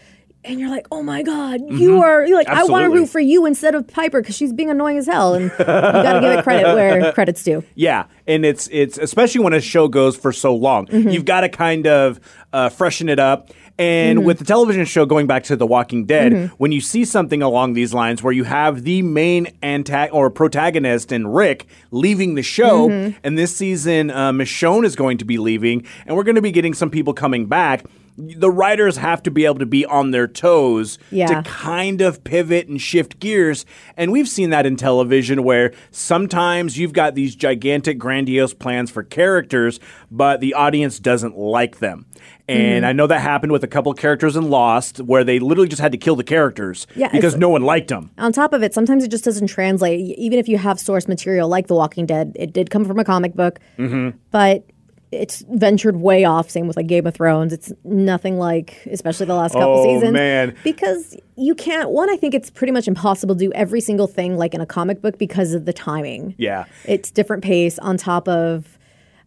And 0.46 0.60
you're 0.60 0.70
like, 0.70 0.88
oh 0.92 1.02
my 1.02 1.24
god, 1.24 1.62
you 1.70 2.02
are 2.02 2.26
you're 2.26 2.38
like, 2.38 2.48
I 2.50 2.64
want 2.66 2.84
to 2.84 2.90
Mm-hmm. 2.90 2.98
Root 2.98 3.10
for 3.10 3.20
you 3.22 3.46
instead 3.46 3.76
of 3.76 3.88
Piper 3.88 4.22
because 4.22 4.36
she's 4.36 4.52
being 4.52 4.70
annoying 4.70 4.98
as 4.98 5.06
hell, 5.06 5.34
and 5.36 5.46
you 5.46 5.66
got 5.66 6.14
to 6.14 6.20
give 6.22 6.40
it 6.40 6.44
credit 6.44 6.74
where 6.76 7.12
credit's 7.14 7.44
due. 7.44 7.64
Yeah, 7.76 8.06
and 8.28 8.46
it's 8.46 8.68
it's 8.72 8.98
especially 8.98 9.42
when 9.44 9.54
a 9.54 9.62
show 9.62 9.88
goes 9.88 10.18
for 10.18 10.32
so 10.34 10.54
long, 10.56 10.88
Mm-hmm. 10.88 11.10
you've 11.10 11.26
got 11.26 11.42
to 11.42 11.50
kind 11.50 11.88
of 11.88 12.20
uh, 12.52 12.70
freshen 12.70 13.08
it 13.10 13.20
up. 13.20 13.50
And 13.80 14.20
Mm-hmm. 14.20 14.28
with 14.28 14.38
the 14.40 14.46
television 14.46 14.86
show 14.86 15.06
going 15.06 15.26
back 15.26 15.44
to 15.46 15.56
The 15.56 15.66
Walking 15.66 16.06
Dead, 16.06 16.52
when 16.58 16.72
you 16.72 16.80
see 16.82 17.06
something 17.06 17.42
along 17.42 17.74
these 17.74 17.92
lines 17.92 18.22
where 18.22 18.32
you 18.34 18.44
have 18.44 18.84
the 18.84 19.02
main 19.02 19.48
antag- 19.64 20.14
or 20.14 20.30
protagonist 20.30 21.12
and 21.12 21.34
Rick 21.34 21.66
leaving 21.90 22.36
the 22.36 22.44
show, 22.44 22.90
Mm-hmm. 22.90 23.18
and 23.24 23.38
this 23.38 23.56
season 23.56 24.12
uh, 24.12 24.32
Michonne 24.32 24.86
is 24.86 24.96
going 24.96 25.18
to 25.20 25.26
be 25.26 25.38
leaving, 25.38 25.86
and 26.06 26.16
we're 26.16 26.24
going 26.24 26.36
to 26.36 26.42
be 26.42 26.52
getting 26.52 26.74
some 26.74 26.90
people 26.92 27.14
coming 27.14 27.46
back. 27.48 27.84
The 28.18 28.52
writers 28.52 28.98
have 28.98 29.24
to 29.24 29.32
be 29.32 29.46
able 29.46 29.60
to 29.60 29.66
be 29.66 29.86
on 29.86 30.12
their 30.12 30.28
toes 30.28 31.00
Yeah. 31.12 31.28
to 31.28 31.50
kind 31.50 32.02
of 32.02 32.24
pivot 32.24 32.68
and 32.68 32.80
shift 32.80 33.20
gears. 33.20 33.66
And 33.98 34.12
we've 34.12 34.28
seen 34.28 34.52
that 34.52 34.66
in 34.66 34.76
television 34.76 35.44
where 35.44 35.74
sometimes 35.92 36.78
you've 36.78 36.94
got 36.94 37.16
these 37.16 37.36
gigantic, 37.36 37.98
grandiose 37.98 38.54
plans 38.54 38.92
for 38.92 39.02
characters, 39.04 39.80
but 40.12 40.42
the 40.42 40.54
audience 40.54 41.00
doesn't 41.00 41.38
like 41.38 41.80
them. 41.80 42.06
Mm-hmm. 42.48 42.62
And 42.62 42.86
I 42.86 42.92
know 42.92 43.08
that 43.08 43.22
happened 43.22 43.52
with 43.52 43.64
a 43.64 43.68
couple 43.68 43.92
of 43.92 43.98
characters 43.98 44.36
in 44.36 44.50
Lost 44.50 44.98
where 45.00 45.24
they 45.24 45.40
literally 45.40 45.70
just 45.70 45.82
had 45.82 45.92
to 45.94 45.98
kill 45.98 46.16
the 46.16 46.24
characters 46.24 46.86
Yeah, 46.96 47.10
because 47.10 47.36
no 47.38 47.50
one 47.50 47.64
liked 47.64 47.88
them. 47.88 48.12
On 48.18 48.32
top 48.34 48.54
of 48.54 48.62
it, 48.64 48.74
sometimes 48.74 49.04
it 49.04 49.10
just 49.12 49.24
doesn't 49.24 49.48
translate. 49.48 50.00
Even 50.20 50.38
if 50.40 50.48
you 50.48 50.58
have 50.58 50.80
source 50.80 51.08
material 51.08 51.48
like 51.48 51.68
The 51.68 51.76
Walking 51.76 52.06
Dead, 52.06 52.34
it 52.36 52.52
did 52.54 52.70
come 52.70 52.84
from 52.86 53.00
a 53.00 53.06
comic 53.06 53.34
book, 53.34 53.60
Mm-hmm. 53.80 54.18
but 54.32 54.66
it's 55.14 55.44
ventured 55.50 55.98
way 55.98 56.26
off. 56.26 56.50
Same 56.50 56.68
with 56.68 56.76
like 56.78 56.88
Game 56.88 57.06
of 57.08 57.14
Thrones. 57.14 57.54
It's 57.54 57.72
nothing 57.84 58.38
like, 58.38 58.86
especially 58.92 59.26
the 59.28 59.36
last 59.36 59.54
couple 59.54 59.80
Oh, 59.80 59.84
seasons. 59.96 60.14
man. 60.14 60.56
Because 60.64 61.16
you 61.36 61.56
can't. 61.56 61.90
One, 61.92 62.10
I 62.10 62.18
think 62.18 62.34
it's 62.34 62.50
pretty 62.50 62.74
much 62.74 62.88
impossible 62.88 63.36
to 63.36 63.40
do 63.40 63.52
every 63.54 63.82
single 63.82 64.08
thing 64.08 64.38
like 64.38 64.54
in 64.54 64.62
a 64.62 64.66
comic 64.66 65.02
book 65.02 65.18
because 65.18 65.54
of 65.54 65.66
the 65.66 65.74
timing. 65.74 66.36
Yeah. 66.38 66.66
it's 66.86 67.12
different 67.12 67.44
pace. 67.44 67.80
On 67.80 67.98
top 67.98 68.28
of 68.28 68.78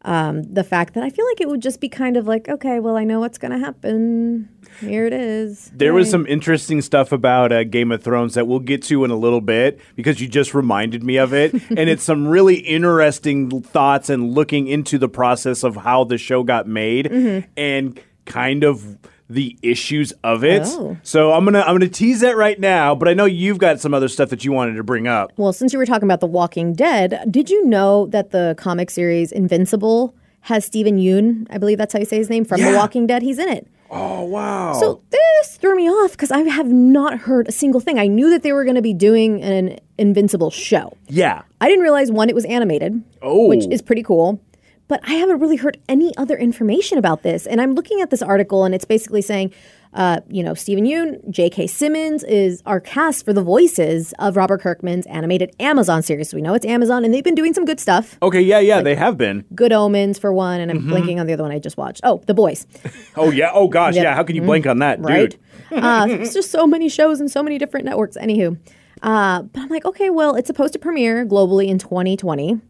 um, 0.06 0.42
the 0.44 0.64
fact 0.64 0.94
that 0.94 1.02
I 1.02 1.10
feel 1.10 1.26
like 1.26 1.40
it 1.40 1.48
would 1.48 1.60
just 1.60 1.80
be 1.80 1.88
kind 1.88 2.16
of 2.16 2.26
like, 2.26 2.48
okay, 2.48 2.80
well, 2.80 2.96
I 2.96 3.04
know 3.04 3.20
what's 3.20 3.36
going 3.38 3.50
to 3.50 3.58
happen. 3.58 4.48
Here 4.80 5.04
it 5.06 5.12
is. 5.12 5.70
There 5.74 5.92
was 5.92 6.08
some 6.10 6.26
interesting 6.26 6.80
stuff 6.80 7.10
about 7.12 7.50
uh, 7.52 7.64
Game 7.64 7.90
of 7.92 8.02
Thrones 8.02 8.34
that 8.34 8.46
we'll 8.46 8.60
get 8.60 8.82
to 8.84 9.04
in 9.04 9.10
a 9.10 9.16
little 9.16 9.40
bit 9.40 9.80
because 9.96 10.20
you 10.20 10.28
just 10.28 10.54
reminded 10.54 11.02
me 11.02 11.16
of 11.18 11.34
it. 11.34 11.52
and 11.70 11.90
it's 11.90 12.04
some 12.04 12.26
really 12.28 12.56
interesting 12.56 13.62
thoughts 13.62 14.08
and 14.08 14.32
looking 14.32 14.68
into 14.68 14.96
the 14.96 15.08
process 15.08 15.62
of 15.64 15.76
how 15.76 16.04
the 16.04 16.18
show 16.18 16.42
got 16.42 16.66
made 16.66 17.06
Mm-hmm. 17.06 17.48
and 17.56 18.00
kind 18.26 18.64
of 18.64 18.98
the 19.28 19.56
issues 19.62 20.12
of 20.22 20.44
it. 20.44 20.62
Oh. 20.66 20.96
So 21.02 21.32
I'm 21.32 21.44
gonna 21.44 21.60
I'm 21.60 21.74
gonna 21.74 21.88
tease 21.88 22.20
that 22.20 22.36
right 22.36 22.58
now, 22.60 22.94
but 22.94 23.08
I 23.08 23.14
know 23.14 23.24
you've 23.24 23.58
got 23.58 23.80
some 23.80 23.92
other 23.94 24.08
stuff 24.08 24.30
that 24.30 24.44
you 24.44 24.52
wanted 24.52 24.74
to 24.76 24.84
bring 24.84 25.06
up. 25.08 25.32
Well, 25.36 25.52
since 25.52 25.72
you 25.72 25.78
were 25.78 25.86
talking 25.86 26.04
about 26.06 26.20
The 26.20 26.26
Walking 26.26 26.72
Dead, 26.74 27.24
did 27.30 27.50
you 27.50 27.64
know 27.66 28.06
that 28.06 28.30
the 28.30 28.54
comic 28.58 28.90
series 28.90 29.32
Invincible 29.32 30.14
has 30.42 30.64
Steven 30.64 30.98
Yeun? 30.98 31.46
I 31.50 31.58
believe 31.58 31.78
that's 31.78 31.92
how 31.92 31.98
you 31.98 32.04
say 32.04 32.16
his 32.18 32.30
name 32.30 32.44
from 32.44 32.60
The 32.60 32.74
Walking 32.76 33.06
Dead. 33.06 33.22
He's 33.22 33.38
in 33.38 33.48
it. 33.48 33.66
Oh 33.90 34.24
wow. 34.24 34.72
So 34.74 35.00
this 35.10 35.56
threw 35.58 35.76
me 35.76 35.88
off 35.88 36.12
because 36.12 36.30
I 36.32 36.40
have 36.40 36.66
not 36.68 37.18
heard 37.20 37.48
a 37.48 37.52
single 37.52 37.80
thing. 37.80 37.98
I 38.00 38.06
knew 38.08 38.30
that 38.30 38.42
they 38.42 38.52
were 38.52 38.64
going 38.64 38.74
to 38.76 38.82
be 38.82 38.92
doing 38.94 39.42
an 39.42 39.78
Invincible 39.98 40.50
show. 40.50 40.96
yeah. 41.08 41.42
I 41.60 41.68
didn't 41.68 41.82
realize 41.84 42.10
one, 42.12 42.28
it 42.28 42.34
was 42.34 42.44
animated, 42.46 43.02
Oh. 43.22 43.48
which 43.48 43.64
is 43.70 43.80
pretty 43.82 44.02
cool. 44.02 44.40
But 44.88 45.00
I 45.04 45.14
haven't 45.14 45.40
really 45.40 45.56
heard 45.56 45.78
any 45.88 46.16
other 46.16 46.36
information 46.36 46.96
about 46.98 47.22
this. 47.22 47.46
And 47.46 47.60
I'm 47.60 47.74
looking 47.74 48.00
at 48.00 48.10
this 48.10 48.22
article, 48.22 48.64
and 48.64 48.74
it's 48.74 48.84
basically 48.84 49.20
saying, 49.22 49.52
uh, 49.94 50.20
you 50.28 50.42
know, 50.44 50.52
Steven 50.54 50.84
Yeun, 50.84 51.28
J.K. 51.30 51.66
Simmons 51.66 52.22
is 52.24 52.62
our 52.66 52.78
cast 52.80 53.24
for 53.24 53.32
the 53.32 53.42
voices 53.42 54.12
of 54.18 54.36
Robert 54.36 54.60
Kirkman's 54.60 55.06
animated 55.06 55.54
Amazon 55.58 56.02
series. 56.02 56.32
We 56.34 56.40
know 56.42 56.54
it's 56.54 56.66
Amazon, 56.66 57.04
and 57.04 57.12
they've 57.14 57.24
been 57.24 57.34
doing 57.34 57.54
some 57.54 57.64
good 57.64 57.80
stuff. 57.80 58.16
Okay, 58.22 58.40
yeah, 58.40 58.58
yeah, 58.60 58.80
they 58.82 58.94
have 58.94 59.16
been. 59.16 59.44
Good 59.54 59.72
Omens 59.72 60.18
for 60.18 60.32
one, 60.32 60.60
and 60.60 60.70
I'm 60.70 60.78
Mm-hmm. 60.80 60.88
blinking 60.90 61.20
on 61.20 61.26
the 61.26 61.32
other 61.32 61.42
one 61.42 61.50
I 61.52 61.58
just 61.58 61.76
watched. 61.78 62.02
Oh, 62.04 62.22
The 62.26 62.34
Boys, 62.34 62.66
Oh 63.16 63.30
yeah. 63.30 63.50
Oh 63.54 63.68
gosh, 63.68 63.94
Yep. 63.94 64.04
yeah. 64.04 64.14
How 64.14 64.22
can 64.22 64.36
you 64.36 64.42
blank 64.42 64.66
on 64.66 64.78
that, 64.80 65.00
right? 65.00 65.30
dude? 65.30 65.40
uh, 65.82 66.06
it's 66.10 66.34
just 66.34 66.50
so 66.52 66.66
many 66.66 66.88
shows 66.88 67.18
and 67.18 67.28
so 67.30 67.42
many 67.42 67.56
different 67.58 67.86
networks. 67.86 68.16
Anywho, 68.18 68.56
uh, 69.02 69.42
but 69.42 69.60
I'm 69.62 69.68
like, 69.68 69.84
okay, 69.86 70.10
well, 70.10 70.36
it's 70.36 70.46
supposed 70.46 70.74
to 70.74 70.78
premiere 70.78 71.24
globally 71.26 71.68
in 71.68 71.78
2020. 71.78 72.60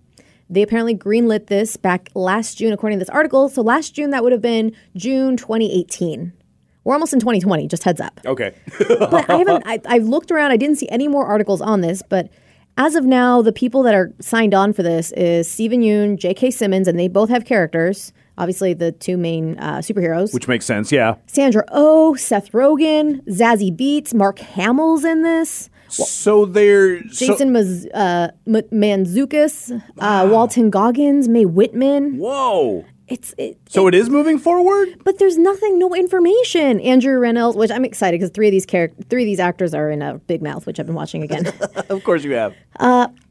They 0.48 0.62
apparently 0.62 0.96
greenlit 0.96 1.46
this 1.46 1.76
back 1.76 2.10
last 2.14 2.58
June, 2.58 2.72
according 2.72 2.98
to 2.98 3.04
this 3.04 3.10
article. 3.10 3.48
So 3.48 3.62
last 3.62 3.94
June, 3.94 4.10
that 4.10 4.22
would 4.22 4.32
have 4.32 4.42
been 4.42 4.74
June 4.94 5.36
2018. 5.36 6.32
We're 6.84 6.94
almost 6.94 7.12
in 7.12 7.18
2020. 7.18 7.66
Just 7.66 7.82
heads 7.82 8.00
up. 8.00 8.20
Okay. 8.24 8.54
But 8.88 9.28
I 9.28 9.38
haven't. 9.38 9.64
I, 9.66 9.80
I've 9.86 10.04
looked 10.04 10.30
around. 10.30 10.52
I 10.52 10.56
didn't 10.56 10.76
see 10.76 10.88
any 10.88 11.08
more 11.08 11.26
articles 11.26 11.60
on 11.60 11.80
this. 11.80 12.00
But 12.08 12.30
as 12.76 12.94
of 12.94 13.04
now, 13.04 13.42
the 13.42 13.52
people 13.52 13.82
that 13.82 13.94
are 13.94 14.12
signed 14.20 14.54
on 14.54 14.72
for 14.72 14.82
this 14.84 15.10
is 15.12 15.50
Steven 15.50 15.80
Yeun, 15.80 16.16
J.K. 16.16 16.52
Simmons, 16.52 16.86
and 16.86 16.98
they 16.98 17.08
both 17.08 17.28
have 17.28 17.44
characters. 17.44 18.12
Obviously, 18.38 18.74
the 18.74 18.92
two 18.92 19.16
main 19.16 19.58
uh, 19.58 19.78
superheroes. 19.78 20.34
Which 20.34 20.46
makes 20.48 20.64
sense, 20.66 20.92
yeah. 20.92 21.14
Sandra 21.26 21.64
Oh, 21.72 22.14
Seth 22.16 22.52
Rogen, 22.52 23.22
Zazie 23.26 23.74
Beetz, 23.74 24.12
Mark 24.12 24.38
Hamill's 24.38 25.04
in 25.04 25.22
this. 25.22 25.70
So 25.88 26.44
they're 26.44 27.02
so- 27.08 27.26
Jason 27.28 27.50
Maz- 27.52 27.86
uh, 27.94 28.28
M- 28.46 28.62
Mantzoukas, 28.72 29.82
uh, 29.98 30.28
Walton 30.30 30.68
Goggins, 30.70 31.28
Mae 31.28 31.44
Whitman. 31.44 32.18
whoa. 32.18 32.84
It's 33.08 33.32
it, 33.38 33.56
So 33.68 33.86
it 33.86 33.94
is 33.94 34.10
moving 34.10 34.36
forward? 34.36 34.88
but 35.04 35.20
there's 35.20 35.38
nothing, 35.38 35.78
no 35.78 35.94
information. 35.94 36.80
Andrew 36.80 37.20
Rannells, 37.20 37.54
which 37.54 37.70
I'm 37.70 37.84
excited 37.84 38.18
because 38.18 38.30
three 38.30 38.48
of 38.48 38.50
these 38.50 38.66
characters, 38.66 39.06
three 39.08 39.22
of 39.22 39.26
these 39.26 39.38
actors 39.38 39.74
are 39.74 39.92
in 39.92 40.02
a 40.02 40.18
Big 40.26 40.42
Mouth, 40.42 40.66
which 40.66 40.80
I've 40.80 40.86
been 40.86 40.96
watching 40.96 41.22
again. 41.22 41.46
Of 41.88 42.02
course 42.02 42.24
you 42.24 42.32
have. 42.32 42.52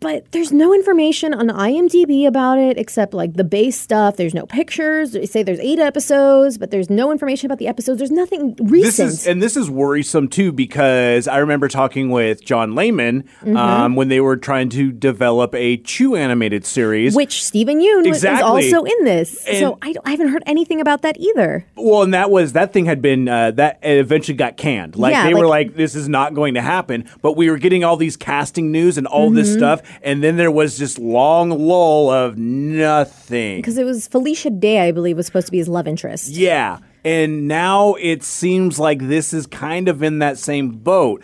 But 0.02 0.32
there's 0.34 0.52
no 0.52 0.72
information 0.72 1.34
on 1.34 1.48
IMDb 1.48 2.28
about 2.28 2.60
it 2.60 2.78
except 2.78 3.16
like 3.16 3.34
the 3.34 3.44
base 3.44 3.80
stuff. 3.80 4.18
There's 4.18 4.36
no 4.36 4.46
pictures. 4.46 5.14
They 5.14 5.26
say 5.26 5.42
there's 5.42 5.60
eight 5.60 5.80
episodes, 5.80 6.60
but 6.60 6.70
there's 6.70 6.92
no 6.92 7.12
information 7.12 7.48
about 7.48 7.58
the 7.58 7.68
episodes. 7.68 7.98
There's 7.98 8.12
nothing 8.12 8.54
This 8.56 8.70
recent. 8.72 9.08
is 9.10 9.26
and 9.28 9.42
this 9.42 9.58
is 9.58 9.68
worrisome 9.68 10.28
too 10.28 10.52
because 10.52 11.28
I 11.28 11.38
remember 11.38 11.68
talking 11.68 12.12
with 12.12 12.44
John 12.46 12.76
Layman 12.76 13.24
Mm-hmm. 13.42 13.58
um, 13.58 13.96
when 13.96 14.10
they 14.10 14.20
were 14.20 14.38
trying 14.38 14.70
to 14.70 14.92
develop 14.92 15.56
a 15.56 15.78
Chew 15.78 16.16
animated 16.16 16.66
series. 16.66 17.16
which 17.16 17.44
Steven 17.44 17.80
Yeun 17.80 18.08
was- 18.08 18.18
Exactly. 18.18 18.68
is 18.68 18.74
also 18.74 18.86
in 18.86 19.06
this. 19.06 19.42
so 19.42 19.78
I, 19.82 19.94
don't- 19.94 20.08
I 20.08 20.12
haven't 20.12 20.28
heard 20.30 20.44
anything 20.46 20.82
about 20.82 21.02
that 21.02 21.18
either. 21.20 21.66
Well, 21.76 22.04
and 22.04 22.14
that 22.14 22.30
was 22.30 22.54
that 22.54 22.74
thing 22.74 22.86
had 22.86 23.02
been 23.02 23.28
uh, 23.28 23.52
that 23.52 23.80
eventually 23.82 24.36
got 24.38 24.56
canned. 24.58 24.96
Like 24.98 25.14
Yeah, 25.14 25.26
they 25.26 25.34
were 25.34 25.48
like- 25.48 25.68
like, 25.68 25.76
"This 25.78 25.96
is 25.96 26.10
not 26.10 26.34
going 26.34 26.56
to 26.56 26.62
happen." 26.62 27.06
But 27.22 27.38
we 27.38 27.50
were 27.50 27.58
getting 27.58 27.84
all 27.86 27.96
these 27.98 28.18
casting 28.18 28.72
news 28.72 28.98
and 29.00 29.08
all 29.08 29.28
Mm-hmm. 29.30 29.35
This 29.36 29.50
mm-hmm. 29.50 29.60
stuff, 29.60 29.82
and 30.02 30.24
then 30.24 30.38
there 30.38 30.52
was 30.52 30.78
this 30.78 30.98
long 30.98 31.50
lull 31.50 32.10
of 32.10 32.38
nothing. 32.38 33.58
Because 33.58 33.78
it 33.78 33.86
was 33.86 34.08
Felicia 34.08 34.50
Day, 34.50 34.80
I 34.80 34.92
believe, 34.92 35.18
was 35.18 35.26
supposed 35.26 35.48
to 35.48 35.52
be 35.52 35.58
his 35.58 35.70
love 35.70 35.88
interest. 35.88 36.30
Yeah, 36.30 36.80
and 37.04 37.48
now 37.48 37.96
it 37.96 38.24
seems 38.24 38.80
like 38.80 39.08
this 39.08 39.34
is 39.34 39.46
kind 39.46 39.88
of 39.88 40.02
in 40.02 40.20
that 40.20 40.38
same 40.38 40.70
boat. 40.70 41.24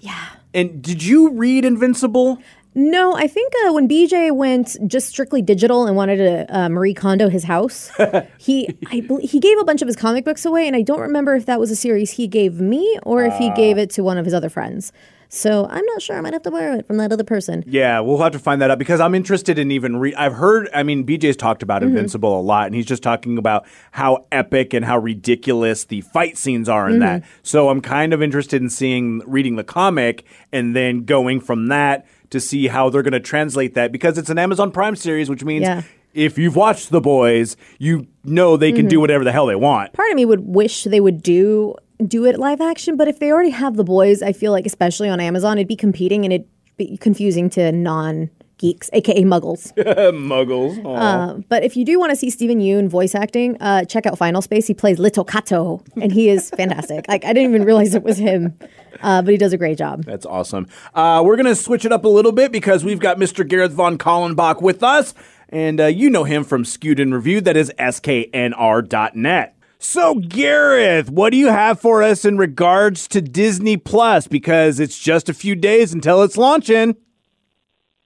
Yeah. 0.00 0.26
And 0.52 0.82
did 0.82 1.04
you 1.04 1.30
read 1.30 1.64
Invincible? 1.64 2.38
No, 2.74 3.14
I 3.14 3.26
think 3.26 3.52
uh, 3.66 3.72
when 3.72 3.88
BJ 3.88 4.34
went 4.34 4.76
just 4.86 5.08
strictly 5.08 5.42
digital 5.42 5.86
and 5.86 5.96
wanted 5.96 6.16
to 6.16 6.56
uh, 6.56 6.68
Marie 6.68 6.94
Kondo 6.94 7.28
his 7.28 7.44
house, 7.44 7.90
he 8.38 8.68
I 8.86 9.02
he 9.22 9.40
gave 9.40 9.58
a 9.58 9.64
bunch 9.64 9.82
of 9.82 9.88
his 9.88 9.96
comic 9.96 10.24
books 10.24 10.44
away, 10.44 10.66
and 10.66 10.76
I 10.76 10.82
don't 10.82 11.00
remember 11.00 11.34
if 11.34 11.46
that 11.46 11.58
was 11.58 11.70
a 11.70 11.76
series 11.76 12.12
he 12.12 12.28
gave 12.28 12.60
me 12.60 12.98
or 13.02 13.24
if 13.24 13.36
he 13.38 13.50
gave 13.54 13.76
it 13.76 13.90
to 13.90 14.04
one 14.04 14.18
of 14.18 14.24
his 14.24 14.34
other 14.34 14.48
friends. 14.48 14.92
So 15.32 15.64
I'm 15.70 15.84
not 15.86 16.02
sure. 16.02 16.18
I 16.18 16.20
might 16.20 16.32
have 16.32 16.42
to 16.42 16.50
borrow 16.50 16.74
it 16.74 16.88
from 16.88 16.96
that 16.96 17.12
other 17.12 17.22
person. 17.22 17.62
Yeah, 17.64 18.00
we'll 18.00 18.18
have 18.18 18.32
to 18.32 18.40
find 18.40 18.60
that 18.62 18.70
out 18.72 18.80
because 18.80 18.98
I'm 18.98 19.14
interested 19.14 19.60
in 19.60 19.70
even 19.70 19.96
re- 19.96 20.14
I've 20.14 20.32
heard 20.32 20.68
I 20.74 20.82
mean 20.82 21.06
BJ's 21.06 21.36
talked 21.36 21.62
about 21.62 21.84
Invincible 21.84 22.38
a 22.38 22.42
lot 22.42 22.66
and 22.66 22.74
he's 22.74 22.86
just 22.86 23.02
talking 23.02 23.38
about 23.38 23.64
how 23.92 24.26
epic 24.32 24.74
and 24.74 24.84
how 24.84 24.98
ridiculous 24.98 25.84
the 25.84 26.00
fight 26.00 26.36
scenes 26.36 26.68
are 26.68 26.90
in 26.90 26.98
that. 26.98 27.22
So 27.44 27.68
I'm 27.68 27.80
kind 27.80 28.12
of 28.12 28.22
interested 28.22 28.60
in 28.60 28.70
seeing 28.70 29.22
reading 29.24 29.54
the 29.54 29.62
comic 29.62 30.24
and 30.50 30.74
then 30.74 31.04
going 31.04 31.40
from 31.40 31.68
that 31.68 32.06
to 32.30 32.40
see 32.40 32.68
how 32.68 32.90
they're 32.90 33.02
going 33.02 33.12
to 33.12 33.20
translate 33.20 33.74
that 33.74 33.92
because 33.92 34.18
it's 34.18 34.30
an 34.30 34.38
Amazon 34.38 34.70
Prime 34.70 34.96
series 34.96 35.28
which 35.28 35.44
means 35.44 35.62
Yeah. 35.62 35.82
if 36.14 36.38
you've 36.38 36.56
watched 36.56 36.90
The 36.90 37.00
Boys, 37.00 37.56
you 37.78 38.06
know 38.24 38.56
they 38.56 38.72
can 38.72 38.86
do 38.86 38.96
mm-hmm. 38.96 39.00
whatever 39.00 39.24
the 39.24 39.32
hell 39.32 39.46
they 39.46 39.56
want. 39.56 39.92
Part 39.92 40.10
of 40.10 40.16
me 40.16 40.24
would 40.24 40.40
wish 40.46 40.84
they 40.84 41.00
would 41.00 41.22
do 41.22 41.74
do 42.06 42.24
it 42.24 42.38
live 42.38 42.60
action, 42.60 42.96
but 42.96 43.08
if 43.08 43.18
they 43.18 43.30
already 43.30 43.50
have 43.50 43.76
the 43.76 43.84
boys, 43.84 44.22
I 44.22 44.32
feel 44.32 44.52
like 44.52 44.64
especially 44.64 45.10
on 45.10 45.20
Amazon, 45.20 45.58
it'd 45.58 45.68
be 45.68 45.76
competing 45.76 46.24
and 46.24 46.32
it'd 46.32 46.48
be 46.78 46.96
confusing 46.96 47.50
to 47.50 47.72
non 47.72 48.30
geeks, 48.60 48.90
aka 48.92 49.22
muggles. 49.24 49.72
Muggles. 50.12 50.78
Uh, 50.84 51.40
but 51.48 51.64
if 51.64 51.76
you 51.76 51.84
do 51.84 51.98
want 51.98 52.10
to 52.10 52.16
see 52.16 52.30
Steven 52.30 52.60
Yeun 52.60 52.88
voice 52.88 53.14
acting, 53.14 53.56
uh, 53.60 53.84
check 53.84 54.06
out 54.06 54.18
Final 54.18 54.42
Space. 54.42 54.66
He 54.66 54.74
plays 54.74 54.98
Little 54.98 55.24
Cato, 55.24 55.82
and 56.00 56.12
he 56.12 56.28
is 56.28 56.50
fantastic. 56.50 57.06
like 57.08 57.24
I 57.24 57.32
didn't 57.32 57.50
even 57.54 57.64
realize 57.64 57.94
it 57.94 58.02
was 58.02 58.18
him, 58.18 58.56
uh, 59.02 59.22
but 59.22 59.32
he 59.32 59.38
does 59.38 59.52
a 59.52 59.58
great 59.58 59.78
job. 59.78 60.04
That's 60.04 60.26
awesome. 60.26 60.68
Uh, 60.94 61.22
we're 61.24 61.36
going 61.36 61.46
to 61.46 61.56
switch 61.56 61.84
it 61.84 61.92
up 61.92 62.04
a 62.04 62.08
little 62.08 62.32
bit 62.32 62.52
because 62.52 62.84
we've 62.84 63.00
got 63.00 63.16
Mr. 63.16 63.48
Gareth 63.48 63.72
Von 63.72 63.96
Kallenbach 63.98 64.60
with 64.62 64.82
us. 64.82 65.14
And 65.48 65.80
uh, 65.80 65.86
you 65.86 66.10
know 66.10 66.22
him 66.22 66.44
from 66.44 66.64
Skewed 66.64 67.00
and 67.00 67.12
Reviewed. 67.12 67.44
That 67.44 67.56
is 67.56 67.72
sknr.net. 67.76 69.56
So, 69.82 70.14
Gareth, 70.16 71.10
what 71.10 71.30
do 71.30 71.38
you 71.38 71.48
have 71.48 71.80
for 71.80 72.02
us 72.02 72.24
in 72.26 72.36
regards 72.36 73.08
to 73.08 73.22
Disney 73.22 73.76
Plus? 73.78 74.28
Because 74.28 74.78
it's 74.78 74.98
just 74.98 75.28
a 75.30 75.34
few 75.34 75.56
days 75.56 75.92
until 75.94 76.22
it's 76.22 76.36
launching. 76.36 76.96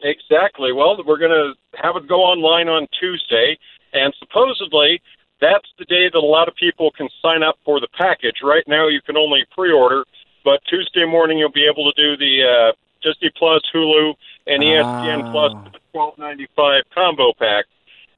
Exactly. 0.04 0.70
Well, 0.70 1.02
we're 1.06 1.18
going 1.18 1.32
to 1.32 1.54
have 1.82 1.96
it 1.96 2.06
go 2.06 2.20
online 2.20 2.68
on 2.68 2.86
Tuesday, 3.00 3.56
and 3.94 4.12
supposedly 4.20 5.00
that's 5.40 5.66
the 5.78 5.86
day 5.86 6.10
that 6.12 6.18
a 6.18 6.20
lot 6.20 6.46
of 6.46 6.54
people 6.56 6.90
can 6.92 7.08
sign 7.22 7.42
up 7.42 7.56
for 7.64 7.80
the 7.80 7.88
package. 7.96 8.44
Right 8.44 8.64
now, 8.68 8.86
you 8.86 9.00
can 9.00 9.16
only 9.16 9.46
pre-order, 9.50 10.04
but 10.44 10.60
Tuesday 10.68 11.06
morning 11.06 11.38
you'll 11.38 11.50
be 11.50 11.66
able 11.66 11.90
to 11.90 11.96
do 11.96 12.16
the 12.18 12.44
uh, 12.44 12.72
Disney 13.02 13.30
Plus, 13.36 13.62
Hulu, 13.74 14.12
and 14.46 14.62
ESPN 14.62 15.32
Plus 15.32 15.52
the 15.72 15.78
twelve 15.92 16.18
ninety 16.18 16.48
five 16.54 16.82
combo 16.94 17.32
pack, 17.38 17.64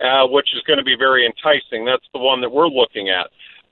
uh, 0.01 0.27
which 0.27 0.49
is 0.55 0.62
going 0.66 0.79
to 0.79 0.85
be 0.85 0.96
very 0.99 1.25
enticing. 1.25 1.85
That's 1.85 2.07
the 2.12 2.18
one 2.18 2.40
that 2.40 2.51
we're 2.51 2.68
looking 2.68 3.11
at. 3.11 3.31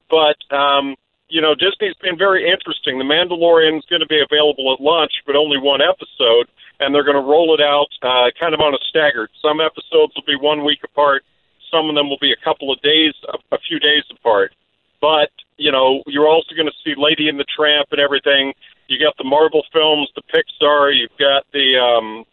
But 0.08 0.38
um, 0.54 0.94
you 1.34 1.42
know, 1.42 1.52
Disney's 1.58 1.98
been 1.98 2.16
very 2.16 2.46
interesting. 2.46 3.02
The 3.02 3.10
Mandalorian 3.10 3.82
is 3.82 3.84
going 3.90 4.06
to 4.06 4.06
be 4.06 4.22
available 4.22 4.70
at 4.70 4.78
launch, 4.78 5.10
but 5.26 5.34
only 5.34 5.58
one 5.58 5.82
episode, 5.82 6.46
and 6.78 6.94
they're 6.94 7.02
going 7.02 7.18
to 7.18 7.26
roll 7.26 7.50
it 7.58 7.60
out 7.60 7.90
uh, 8.06 8.30
kind 8.38 8.54
of 8.54 8.62
on 8.62 8.70
a 8.70 8.78
staggered. 8.86 9.34
Some 9.42 9.58
episodes 9.58 10.14
will 10.14 10.30
be 10.30 10.38
one 10.38 10.64
week 10.64 10.86
apart. 10.86 11.26
Some 11.74 11.90
of 11.90 11.98
them 11.98 12.08
will 12.08 12.22
be 12.22 12.30
a 12.30 12.38
couple 12.46 12.70
of 12.70 12.80
days, 12.86 13.18
a, 13.26 13.34
a 13.50 13.58
few 13.66 13.80
days 13.82 14.06
apart. 14.14 14.54
But 15.00 15.34
you 15.58 15.72
know, 15.74 16.06
you're 16.06 16.30
also 16.30 16.54
going 16.54 16.70
to 16.70 16.78
see 16.86 16.94
Lady 16.96 17.28
and 17.28 17.34
the 17.34 17.50
Tramp 17.50 17.90
and 17.90 17.98
everything. 17.98 18.54
You 18.86 19.02
got 19.02 19.18
the 19.18 19.26
Marvel 19.26 19.66
films, 19.72 20.06
the 20.14 20.22
Pixar. 20.30 20.94
You've 20.94 21.18
got 21.18 21.50
the 21.50 21.74
um, 21.82 22.24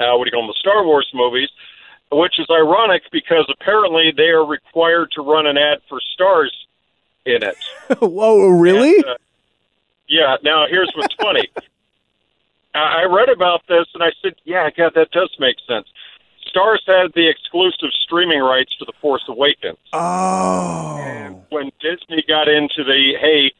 uh, 0.00 0.16
what 0.16 0.24
do 0.24 0.32
you 0.32 0.40
call 0.40 0.48
them, 0.48 0.56
the 0.56 0.64
Star 0.64 0.88
Wars 0.88 1.08
movies, 1.12 1.52
which 2.10 2.40
is 2.40 2.48
ironic 2.48 3.02
because 3.12 3.44
apparently 3.52 4.08
they 4.16 4.32
are 4.32 4.46
required 4.46 5.12
to 5.16 5.20
run 5.20 5.44
an 5.44 5.58
ad 5.58 5.84
for 5.86 6.00
Starz 6.16 6.48
in 7.26 7.42
it. 7.42 7.56
Whoa, 8.00 8.46
really? 8.48 8.96
And, 8.96 9.04
uh, 9.04 9.16
yeah. 10.08 10.36
Now 10.42 10.66
here's 10.68 10.90
what's 10.96 11.14
funny. 11.20 11.48
I 12.74 13.02
I 13.02 13.04
read 13.04 13.28
about 13.28 13.62
this 13.68 13.86
and 13.94 14.02
I 14.02 14.12
said, 14.22 14.34
"Yeah, 14.44 14.70
God, 14.76 14.92
that 14.94 15.10
does 15.10 15.30
make 15.38 15.56
sense." 15.68 15.86
Starz 16.54 16.78
had 16.86 17.12
the 17.14 17.28
exclusive 17.28 17.90
streaming 18.04 18.40
rights 18.40 18.74
to 18.78 18.84
The 18.84 18.92
Force 19.00 19.24
Awakens. 19.28 19.76
oh. 19.92 20.96
And 21.00 21.42
When 21.50 21.70
Disney 21.80 22.22
got 22.26 22.48
into 22.48 22.84
the 22.84 23.14
hey, 23.20 23.52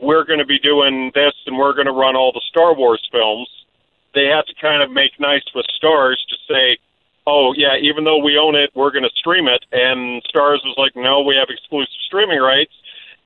we're 0.00 0.24
going 0.24 0.38
to 0.38 0.46
be 0.46 0.58
doing 0.58 1.10
this 1.14 1.34
and 1.46 1.58
we're 1.58 1.74
going 1.74 1.86
to 1.86 1.92
run 1.92 2.16
all 2.16 2.32
the 2.32 2.40
Star 2.48 2.74
Wars 2.74 3.06
films, 3.12 3.48
they 4.14 4.26
had 4.26 4.46
to 4.46 4.54
kind 4.60 4.82
of 4.82 4.90
make 4.90 5.18
nice 5.18 5.42
with 5.54 5.66
Starz 5.82 6.16
to 6.30 6.36
say, 6.48 6.78
"Oh 7.26 7.52
yeah, 7.56 7.76
even 7.76 8.04
though 8.04 8.18
we 8.18 8.38
own 8.38 8.54
it, 8.54 8.70
we're 8.74 8.92
going 8.92 9.04
to 9.04 9.14
stream 9.16 9.48
it." 9.48 9.64
And 9.72 10.22
Starz 10.24 10.62
was 10.64 10.74
like, 10.78 10.94
"No, 10.96 11.20
we 11.20 11.34
have 11.36 11.48
exclusive 11.50 12.00
streaming 12.06 12.38
rights." 12.40 12.72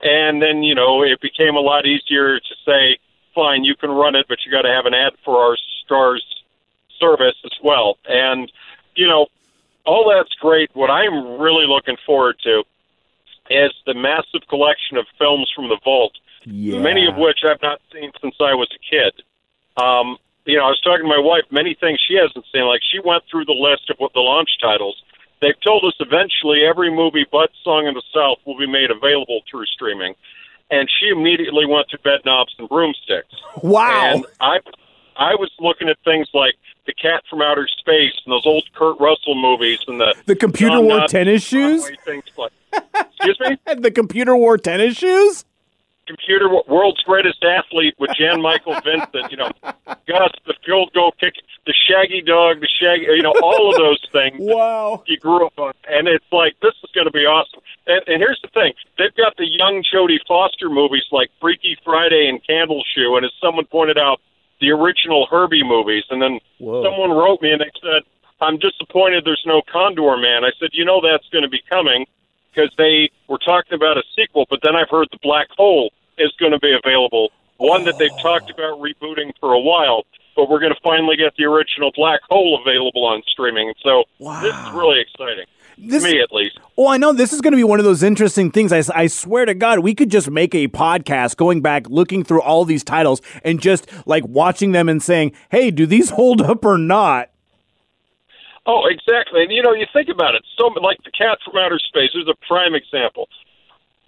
And 0.00 0.40
then 0.40 0.62
you 0.62 0.74
know 0.74 1.02
it 1.02 1.20
became 1.20 1.56
a 1.56 1.60
lot 1.60 1.86
easier 1.86 2.38
to 2.38 2.54
say, 2.64 2.98
"Fine, 3.34 3.64
you 3.64 3.74
can 3.74 3.90
run 3.90 4.14
it, 4.14 4.26
but 4.28 4.38
you 4.44 4.52
got 4.52 4.62
to 4.62 4.72
have 4.72 4.86
an 4.86 4.94
ad 4.94 5.14
for 5.24 5.36
our 5.42 5.56
Starz 5.84 6.20
service 7.00 7.36
as 7.44 7.56
well." 7.62 7.98
And 8.08 8.50
you 8.94 9.06
know, 9.06 9.26
all 9.84 10.08
that's 10.08 10.34
great. 10.34 10.70
What 10.74 10.90
I'm 10.90 11.38
really 11.38 11.66
looking 11.66 11.96
forward 12.06 12.36
to 12.44 12.62
is 13.50 13.72
the 13.86 13.94
massive 13.94 14.46
collection 14.48 14.98
of 14.98 15.06
films 15.18 15.50
from 15.54 15.68
the 15.68 15.78
vault 15.82 16.12
Yeah. 16.44 16.80
many 16.80 17.06
of 17.06 17.16
which 17.16 17.40
I've 17.44 17.62
not 17.62 17.80
seen 17.92 18.12
since 18.20 18.36
I 18.40 18.54
was 18.54 18.68
a 18.72 18.78
kid. 18.78 19.22
Um, 19.76 20.18
you 20.44 20.56
know, 20.56 20.64
I 20.64 20.68
was 20.68 20.80
talking 20.80 21.04
to 21.04 21.08
my 21.08 21.18
wife, 21.18 21.44
many 21.50 21.74
things 21.74 22.00
she 22.00 22.14
hasn't 22.14 22.44
seen. 22.52 22.64
Like, 22.64 22.80
she 22.82 23.00
went 23.00 23.24
through 23.30 23.44
the 23.44 23.52
list 23.52 23.90
of 23.90 23.98
what 23.98 24.12
the 24.14 24.20
launch 24.20 24.50
titles. 24.60 25.02
They've 25.40 25.60
told 25.64 25.84
us 25.84 25.94
eventually 26.00 26.64
every 26.68 26.90
movie 26.90 27.26
but 27.30 27.50
Song 27.62 27.86
in 27.86 27.94
the 27.94 28.02
South 28.14 28.38
will 28.46 28.58
be 28.58 28.66
made 28.66 28.90
available 28.90 29.40
through 29.50 29.66
streaming. 29.66 30.14
And 30.70 30.88
she 31.00 31.08
immediately 31.08 31.64
went 31.64 31.88
to 31.90 31.98
Bedknobs 31.98 32.58
and 32.58 32.68
Broomsticks. 32.68 33.34
Wow. 33.62 34.12
And 34.14 34.26
I, 34.40 34.58
I 35.16 35.34
was 35.34 35.50
looking 35.60 35.88
at 35.88 35.96
things 36.04 36.28
like 36.34 36.54
The 36.86 36.92
Cat 36.92 37.22
from 37.30 37.40
Outer 37.40 37.66
Space 37.78 38.12
and 38.26 38.32
those 38.32 38.44
old 38.44 38.64
Kurt 38.74 39.00
Russell 39.00 39.34
movies 39.34 39.78
and 39.86 40.00
the 40.00 40.14
The 40.26 40.36
computer 40.36 40.80
wore 40.80 41.06
tennis 41.06 41.42
shoes? 41.42 41.90
Things 42.04 42.24
like, 42.36 42.52
excuse 42.94 43.38
me. 43.40 43.56
The 43.80 43.90
computer 43.90 44.36
wore 44.36 44.58
tennis 44.58 44.96
shoes? 44.96 45.44
Computer 46.08 46.48
world's 46.66 47.02
greatest 47.02 47.44
athlete 47.44 47.94
with 47.98 48.10
Jan 48.18 48.40
Michael 48.40 48.74
Vincent, 48.80 49.30
you 49.30 49.36
know, 49.36 49.50
Gus, 50.08 50.32
the 50.46 50.54
field 50.64 50.90
goal 50.94 51.12
kick, 51.20 51.34
the 51.66 51.74
shaggy 51.86 52.22
dog, 52.22 52.60
the 52.60 52.68
shaggy, 52.80 53.04
you 53.04 53.22
know, 53.22 53.34
all 53.42 53.70
of 53.70 53.76
those 53.76 54.02
things 54.10 54.36
Wow. 54.40 55.04
you 55.06 55.18
grew 55.18 55.46
up 55.46 55.58
on. 55.58 55.74
And 55.88 56.08
it's 56.08 56.24
like, 56.32 56.54
this 56.62 56.72
is 56.82 56.90
going 56.94 57.06
to 57.06 57.12
be 57.12 57.26
awesome. 57.26 57.60
And, 57.86 58.00
and 58.08 58.22
here's 58.22 58.40
the 58.42 58.48
thing 58.48 58.72
they've 58.96 59.14
got 59.14 59.36
the 59.36 59.46
young 59.46 59.84
Jodie 59.84 60.18
Foster 60.26 60.70
movies 60.70 61.04
like 61.12 61.28
Freaky 61.40 61.76
Friday 61.84 62.26
and 62.28 62.40
Candle 62.46 62.82
Shoe. 62.94 63.14
And 63.16 63.24
as 63.26 63.32
someone 63.40 63.66
pointed 63.66 63.98
out, 63.98 64.20
the 64.60 64.70
original 64.70 65.26
Herbie 65.30 65.62
movies. 65.62 66.04
And 66.10 66.20
then 66.22 66.40
Whoa. 66.58 66.82
someone 66.82 67.10
wrote 67.10 67.42
me 67.42 67.52
and 67.52 67.60
they 67.60 67.70
said, 67.80 68.02
I'm 68.40 68.58
disappointed 68.58 69.24
there's 69.24 69.44
no 69.46 69.62
Condorman. 69.62 70.44
I 70.44 70.52
said, 70.58 70.70
you 70.72 70.84
know, 70.84 71.00
that's 71.00 71.28
going 71.28 71.42
to 71.44 71.48
be 71.50 71.62
coming 71.68 72.06
because 72.50 72.72
they 72.78 73.10
were 73.28 73.38
talking 73.38 73.74
about 73.74 73.98
a 73.98 74.02
sequel, 74.16 74.46
but 74.48 74.60
then 74.62 74.74
I've 74.74 74.88
heard 74.90 75.08
the 75.12 75.18
Black 75.22 75.48
Hole 75.56 75.90
is 76.20 76.32
going 76.38 76.52
to 76.52 76.58
be 76.58 76.74
available. 76.84 77.30
One 77.58 77.84
that 77.84 77.98
they've 77.98 78.16
talked 78.22 78.50
about 78.50 78.78
rebooting 78.78 79.32
for 79.40 79.52
a 79.52 79.60
while, 79.60 80.04
but 80.36 80.48
we're 80.48 80.60
going 80.60 80.72
to 80.72 80.80
finally 80.82 81.16
get 81.16 81.34
the 81.36 81.44
original 81.44 81.90
Black 81.94 82.20
Hole 82.30 82.60
available 82.64 83.04
on 83.04 83.22
streaming. 83.26 83.74
So 83.82 84.04
this 84.42 84.54
is 84.54 84.70
really 84.72 85.00
exciting. 85.00 85.46
This- 85.80 86.02
me, 86.02 86.20
at 86.20 86.32
least. 86.32 86.58
Oh, 86.76 86.88
I 86.88 86.96
know 86.96 87.12
this 87.12 87.32
is 87.32 87.40
going 87.40 87.52
to 87.52 87.56
be 87.56 87.64
one 87.64 87.78
of 87.78 87.84
those 87.84 88.02
interesting 88.02 88.50
things. 88.50 88.72
I, 88.72 88.82
I 88.94 89.06
swear 89.06 89.44
to 89.44 89.54
God, 89.54 89.80
we 89.80 89.94
could 89.94 90.10
just 90.10 90.30
make 90.30 90.54
a 90.54 90.68
podcast 90.68 91.36
going 91.36 91.60
back, 91.60 91.88
looking 91.88 92.24
through 92.24 92.42
all 92.42 92.64
these 92.64 92.82
titles, 92.84 93.20
and 93.44 93.60
just 93.60 93.88
like 94.06 94.26
watching 94.26 94.72
them 94.72 94.88
and 94.88 95.02
saying, 95.02 95.32
"Hey, 95.50 95.70
do 95.70 95.86
these 95.86 96.10
hold 96.18 96.40
up 96.42 96.64
or 96.64 96.78
not?" 96.78 97.30
Oh, 98.66 98.86
exactly. 98.86 99.42
And 99.42 99.52
you 99.52 99.62
know, 99.62 99.72
you 99.72 99.86
think 99.92 100.08
about 100.08 100.34
it. 100.34 100.44
So, 100.56 100.66
like 100.66 100.98
the 101.04 101.10
Cat 101.10 101.38
from 101.44 101.56
Outer 101.56 101.78
Space 101.78 102.10
is 102.14 102.28
a 102.28 102.34
prime 102.46 102.74
example. 102.74 103.28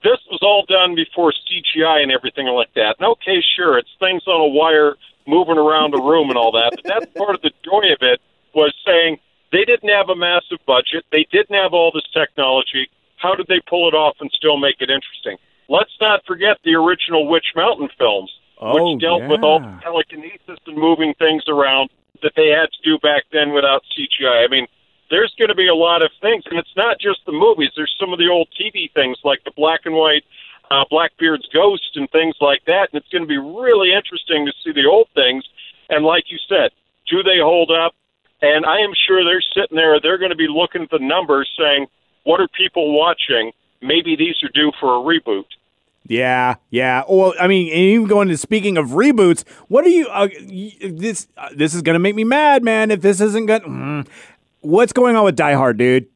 This 0.03 0.19
was 0.31 0.41
all 0.43 0.65
done 0.67 0.95
before 0.95 1.33
CGI 1.33 2.03
and 2.03 2.11
everything 2.11 2.47
like 2.47 2.73
that. 2.75 2.97
And 2.99 3.07
okay, 3.21 3.43
sure, 3.57 3.79
it's 3.79 3.91
things 3.99 4.23
on 4.27 4.41
a 4.41 4.49
wire 4.49 4.97
moving 5.27 5.59
around 5.59 5.95
a 5.95 6.03
room 6.03 6.31
and 6.31 6.39
all 6.39 6.53
that. 6.53 6.73
But 6.75 6.85
that's 6.85 7.07
part 7.17 7.35
of 7.35 7.43
the 7.43 7.53
joy 7.65 7.93
of 7.93 8.01
it 8.01 8.21
was 8.55 8.75
saying 8.87 9.19
they 9.53 9.65
didn't 9.65 9.91
have 9.91 10.09
a 10.09 10.17
massive 10.17 10.59
budget. 10.67 11.05
They 11.13 11.27
didn't 11.31 11.55
have 11.55 11.73
all 11.75 11.91
this 11.93 12.09
technology. 12.13 12.89
How 13.17 13.35
did 13.35 13.47
they 13.49 13.61
pull 13.69 13.89
it 13.89 13.95
off 13.95 14.17
and 14.21 14.31
still 14.33 14.57
make 14.57 14.77
it 14.81 14.89
interesting? 14.89 15.37
Let's 15.69 15.93
not 16.01 16.25
forget 16.27 16.57
the 16.65 16.75
original 16.75 17.29
Witch 17.29 17.53
Mountain 17.55 17.91
films, 17.99 18.33
Oh, 18.63 18.93
which 18.93 19.01
dealt 19.01 19.25
with 19.29 19.41
all 19.43 19.61
yeah. 19.63 19.77
the 19.77 19.81
telekinesis 19.83 20.59
and 20.67 20.77
moving 20.77 21.15
things 21.15 21.45
around 21.49 21.89
that 22.23 22.33
they 22.37 22.49
had 22.49 22.69
to 22.69 22.81
do 22.85 22.99
back 22.99 23.25
then 23.33 23.53
without 23.53 23.83
CGI. 23.97 24.45
I 24.45 24.49
mean, 24.49 24.67
there's 25.11 25.35
going 25.39 25.49
to 25.49 25.55
be 25.55 25.69
a 25.69 25.75
lot 25.75 26.03
of 26.03 26.11
things, 26.21 26.45
and 26.49 26.59
it's 26.59 26.77
not 26.77 26.99
just 26.99 27.21
the 27.27 27.33
movies. 27.33 27.71
There's 27.77 27.95
some 27.99 28.13
of 28.13 28.19
the 28.19 28.29
old 28.29 28.49
TV 28.59 28.93
things 28.93 29.19
like 29.25 29.43
the 29.45 29.53
black 29.57 29.81
and 29.85 29.95
white 29.95 30.25
uh, 30.71 30.85
Blackbeard's 30.89 31.49
Ghost 31.53 31.97
and 31.97 32.09
things 32.11 32.37
like 32.41 32.65
that, 32.67 32.89
and 32.93 33.01
it's 33.03 33.09
going 33.09 33.23
to 33.23 33.29
be 33.29 33.39
really 33.39 33.93
interesting 33.93 34.47
to 34.47 34.53
see 34.63 34.73
the 34.73 34.89
old 34.89 35.09
things. 35.15 35.45
And 35.89 36.05
like 36.05 36.25
you 36.31 36.39
said, 36.49 36.71
do 37.11 37.23
they 37.23 37.39
hold 37.39 37.71
up? 37.71 37.95
And 38.41 38.65
I 38.65 38.79
am 38.79 38.93
sure 39.07 39.25
they're 39.25 39.43
sitting 39.55 39.77
there. 39.77 40.01
They're 40.01 40.19
going 40.19 40.31
to 40.31 40.37
be 40.37 40.49
looking 40.49 40.83
at 40.83 40.91
the 40.91 40.99
numbers, 40.99 41.51
saying, 41.59 41.89
"What 42.23 42.41
are 42.41 42.49
people 42.49 42.97
watching? 42.97 43.53
Maybe 43.83 44.17
these 44.17 44.37
are 44.43 44.49
due 44.55 44.73
for 44.81 44.95
a 44.95 44.99
reboot." 44.99 45.45
Yeah, 46.07 46.55
yeah. 46.71 47.05
Well, 47.09 47.35
I 47.39 47.47
mean, 47.47 47.69
even 47.69 48.07
going 48.07 48.29
to 48.29 48.37
speaking 48.39 48.79
of 48.79 48.91
reboots, 48.91 49.45
what 49.69 49.85
are 49.85 49.91
you? 49.91 50.09
Uh, 50.09 50.29
this 50.83 51.29
uh, 51.37 51.51
this 51.55 51.75
is 51.75 51.83
gonna 51.83 51.99
make 51.99 52.15
me 52.15 52.25
mad, 52.25 52.65
man. 52.65 52.91
If 52.91 53.03
this 53.03 53.21
isn't 53.21 53.47
good, 53.47 53.63
mm, 53.63 54.07
what's 54.61 54.93
going 54.93 55.17
on 55.17 55.25
with 55.25 55.37
Die 55.37 55.53
Hard, 55.55 55.77
dude? 55.79 56.07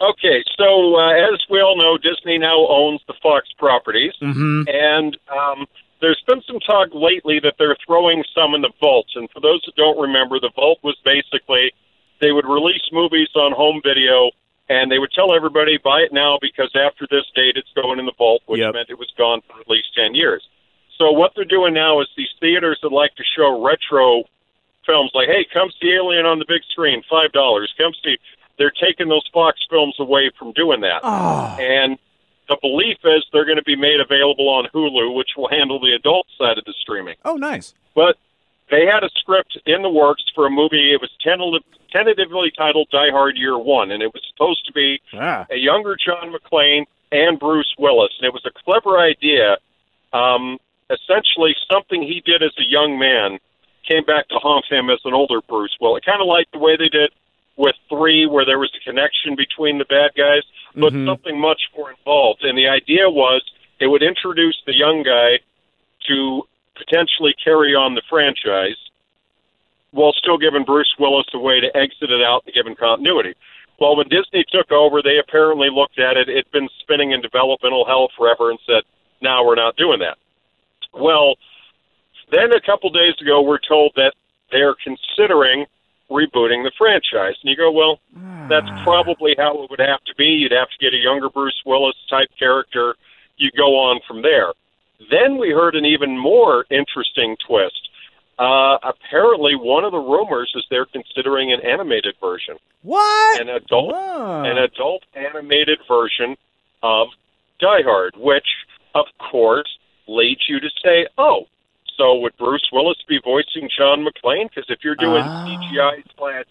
Okay, 0.00 0.44
so 0.58 0.96
uh, 0.96 1.12
as 1.32 1.40
we 1.48 1.60
all 1.60 1.76
know, 1.76 1.96
Disney 1.96 2.36
now 2.36 2.66
owns 2.68 3.00
the 3.06 3.14
Fox 3.22 3.48
properties, 3.58 4.12
and 4.20 5.16
um, 5.32 5.66
there's 6.02 6.22
been 6.26 6.42
some 6.46 6.60
talk 6.60 6.88
lately 6.92 7.40
that 7.40 7.54
they're 7.58 7.76
throwing 7.86 8.22
some 8.34 8.54
in 8.54 8.60
the 8.60 8.70
vault. 8.78 9.06
And 9.14 9.30
for 9.30 9.40
those 9.40 9.62
that 9.64 9.74
don't 9.76 9.98
remember, 9.98 10.38
the 10.38 10.50
vault 10.54 10.78
was 10.82 10.96
basically 11.04 11.72
they 12.20 12.32
would 12.32 12.44
release 12.46 12.82
movies 12.92 13.28
on 13.34 13.52
home 13.52 13.80
video, 13.82 14.30
and 14.68 14.92
they 14.92 14.98
would 14.98 15.12
tell 15.12 15.34
everybody 15.34 15.78
buy 15.82 16.00
it 16.00 16.12
now 16.12 16.36
because 16.42 16.70
after 16.76 17.06
this 17.10 17.24
date 17.34 17.56
it's 17.56 17.72
going 17.74 17.98
in 17.98 18.04
the 18.04 18.12
vault, 18.18 18.42
which 18.46 18.60
Yep. 18.60 18.74
meant 18.74 18.90
it 18.90 18.98
was 18.98 19.10
gone 19.16 19.40
for 19.48 19.58
at 19.60 19.68
least 19.68 19.94
ten 19.96 20.14
years. 20.14 20.46
So 20.98 21.10
what 21.10 21.32
they're 21.34 21.44
doing 21.46 21.72
now 21.72 22.00
is 22.02 22.08
these 22.18 22.32
theaters 22.40 22.78
that 22.82 22.92
like 22.92 23.14
to 23.16 23.24
show 23.36 23.64
retro 23.64 24.24
films, 24.86 25.10
like 25.14 25.28
hey, 25.28 25.44
come 25.52 25.68
see 25.80 25.92
Alien 25.92 26.24
on 26.26 26.38
the 26.38 26.46
big 26.48 26.62
screen, 26.70 27.02
five 27.10 27.32
dollars. 27.32 27.72
Come 27.76 27.92
see. 28.04 28.16
They're 28.58 28.70
taking 28.72 29.08
those 29.08 29.28
Fox 29.34 29.60
films 29.68 29.96
away 29.98 30.30
from 30.38 30.52
doing 30.52 30.80
that. 30.80 31.04
And 31.60 31.98
the 32.48 32.56
belief 32.62 32.96
is 33.04 33.22
they're 33.30 33.44
going 33.44 33.58
to 33.58 33.62
be 33.64 33.76
made 33.76 34.00
available 34.00 34.48
on 34.48 34.66
Hulu, 34.72 35.14
which 35.14 35.30
will 35.36 35.48
handle 35.50 35.78
the 35.78 35.92
adult 35.92 36.26
side 36.38 36.56
of 36.56 36.64
the 36.64 36.72
streaming. 36.80 37.16
Oh, 37.26 37.36
nice. 37.36 37.74
But 37.94 38.16
they 38.70 38.86
had 38.86 39.04
a 39.04 39.10
script 39.16 39.58
in 39.66 39.82
the 39.82 39.90
works 39.90 40.24
for 40.34 40.46
a 40.46 40.50
movie. 40.50 40.90
It 40.94 41.02
was 41.02 41.10
tentatively 41.92 42.50
titled 42.56 42.88
Die 42.90 43.10
Hard 43.10 43.36
Year 43.36 43.58
One, 43.58 43.90
and 43.90 44.02
it 44.02 44.12
was 44.14 44.22
supposed 44.32 44.64
to 44.66 44.72
be 44.72 45.00
Ah. 45.12 45.46
a 45.50 45.56
younger 45.56 45.96
John 45.96 46.32
McClane 46.32 46.84
and 47.12 47.38
Bruce 47.38 47.74
Willis. 47.78 48.12
And 48.18 48.26
it 48.26 48.32
was 48.32 48.44
a 48.46 48.50
clever 48.64 48.98
idea. 48.98 49.58
Um, 50.14 50.58
essentially, 50.90 51.54
something 51.70 52.02
he 52.02 52.22
did 52.24 52.42
as 52.42 52.52
a 52.58 52.64
young 52.64 52.98
man 52.98 53.38
came 53.86 54.04
back 54.04 54.28
to 54.28 54.36
haunt 54.36 54.66
him 54.70 54.90
as 54.90 55.00
an 55.04 55.14
older 55.14 55.40
Bruce 55.48 55.76
Willis. 55.80 56.04
Kind 56.04 56.20
of 56.20 56.28
like 56.28 56.50
the 56.52 56.58
way 56.58 56.76
they 56.76 56.88
did 56.88 57.10
with 57.56 57.74
three, 57.88 58.26
where 58.26 58.44
there 58.44 58.58
was 58.58 58.70
a 58.76 58.84
connection 58.84 59.34
between 59.34 59.78
the 59.78 59.86
bad 59.86 60.12
guys, 60.16 60.42
but 60.74 60.92
mm-hmm. 60.92 61.08
something 61.08 61.40
much 61.40 61.62
more 61.76 61.90
involved. 61.90 62.44
And 62.44 62.58
the 62.58 62.68
idea 62.68 63.08
was 63.08 63.42
it 63.80 63.86
would 63.86 64.02
introduce 64.02 64.60
the 64.66 64.76
young 64.76 65.02
guy 65.02 65.40
to 66.08 66.42
potentially 66.76 67.34
carry 67.42 67.74
on 67.74 67.94
the 67.94 68.02
franchise 68.10 68.76
while 69.92 70.12
still 70.12 70.36
giving 70.36 70.64
Bruce 70.64 70.94
Willis 70.98 71.26
a 71.32 71.38
way 71.38 71.60
to 71.60 71.74
exit 71.74 72.10
it 72.10 72.22
out 72.22 72.44
and 72.44 72.54
given 72.54 72.74
continuity. 72.76 73.34
Well, 73.80 73.96
when 73.96 74.08
Disney 74.08 74.44
took 74.52 74.70
over, 74.72 75.00
they 75.02 75.18
apparently 75.18 75.68
looked 75.70 75.98
at 75.98 76.16
it. 76.16 76.28
It'd 76.28 76.50
been 76.52 76.68
spinning 76.80 77.12
in 77.12 77.20
developmental 77.20 77.84
hell 77.86 78.08
forever 78.16 78.50
and 78.50 78.58
said, 78.66 78.82
now 79.22 79.44
we're 79.44 79.56
not 79.56 79.76
doing 79.76 80.00
that. 80.00 80.18
Well, 80.92 81.36
then 82.30 82.52
a 82.52 82.60
couple 82.60 82.90
days 82.90 83.14
ago, 83.20 83.42
we're 83.42 83.58
told 83.58 83.92
that 83.96 84.14
they're 84.50 84.74
considering 84.82 85.66
rebooting 86.10 86.62
the 86.62 86.72
franchise. 86.78 87.34
And 87.42 87.50
you 87.50 87.56
go, 87.56 87.70
well, 87.72 87.98
that's 88.48 88.68
probably 88.84 89.34
how 89.38 89.62
it 89.64 89.70
would 89.70 89.80
have 89.80 90.02
to 90.04 90.14
be. 90.16 90.24
You'd 90.26 90.52
have 90.52 90.68
to 90.70 90.78
get 90.80 90.94
a 90.94 90.98
younger 91.02 91.28
Bruce 91.28 91.60
Willis 91.66 91.96
type 92.08 92.28
character. 92.38 92.94
You 93.36 93.50
go 93.56 93.74
on 93.76 94.00
from 94.06 94.22
there. 94.22 94.52
Then 95.10 95.36
we 95.36 95.50
heard 95.50 95.74
an 95.74 95.84
even 95.84 96.16
more 96.16 96.64
interesting 96.70 97.36
twist. 97.46 97.88
Uh, 98.38 98.78
apparently, 98.82 99.54
one 99.56 99.84
of 99.84 99.92
the 99.92 99.98
rumors 99.98 100.52
is 100.54 100.64
they're 100.70 100.86
considering 100.86 101.52
an 101.52 101.60
animated 101.60 102.14
version, 102.20 102.56
What? 102.82 103.40
an 103.40 103.48
adult, 103.48 103.94
Ah. 103.94 104.42
an 104.44 104.58
adult 104.58 105.02
animated 105.14 105.78
version 105.88 106.36
of 106.82 107.08
Die 107.58 107.82
Hard, 107.82 108.14
which, 108.16 108.46
of 108.94 109.06
course, 109.18 109.78
leads 110.06 110.42
you 110.48 110.60
to 110.60 110.68
say, 110.84 111.06
"Oh, 111.16 111.46
so 111.96 112.14
would 112.20 112.36
Bruce 112.36 112.68
Willis 112.72 112.98
be 113.08 113.18
voicing 113.24 113.68
John 113.76 114.04
McClane? 114.04 114.48
Because 114.48 114.66
if 114.68 114.80
you're 114.84 114.96
doing 114.96 115.22
Ah. 115.24 115.46
CGI 115.46 116.02
slash 116.16 116.44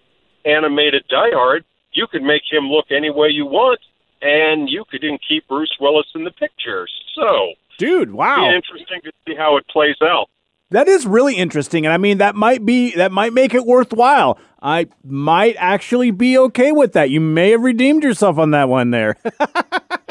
animated 0.45 1.03
Die 1.09 1.31
Hard, 1.33 1.63
you 1.93 2.07
could 2.07 2.23
make 2.23 2.41
him 2.51 2.69
look 2.69 2.85
any 2.91 3.09
way 3.09 3.29
you 3.29 3.45
want, 3.45 3.79
and 4.21 4.69
you 4.69 4.83
could 4.89 5.03
even 5.03 5.17
keep 5.27 5.47
Bruce 5.47 5.75
Willis 5.79 6.07
in 6.15 6.23
the 6.23 6.31
picture. 6.31 6.87
So, 7.15 7.53
Dude, 7.77 8.09
be 8.09 8.13
wow. 8.15 8.49
interesting 8.51 9.01
to 9.03 9.11
see 9.27 9.35
how 9.35 9.57
it 9.57 9.67
plays 9.67 9.95
out. 10.03 10.27
That 10.71 10.87
is 10.87 11.05
really 11.05 11.35
interesting, 11.35 11.85
and 11.85 11.93
I 11.93 11.97
mean 11.97 12.17
that 12.17 12.35
might 12.35 12.65
be 12.65 12.91
that 12.95 13.11
might 13.11 13.33
make 13.33 13.53
it 13.53 13.65
worthwhile. 13.65 14.39
I 14.61 14.87
might 15.03 15.55
actually 15.59 16.09
be 16.09 16.37
okay 16.39 16.71
with 16.71 16.93
that. 16.93 17.11
You 17.11 17.21
may 17.21 17.51
have 17.51 17.61
redeemed 17.61 18.03
yourself 18.03 18.39
on 18.39 18.49
that 18.51 18.67
one 18.67 18.89
there. 18.89 19.15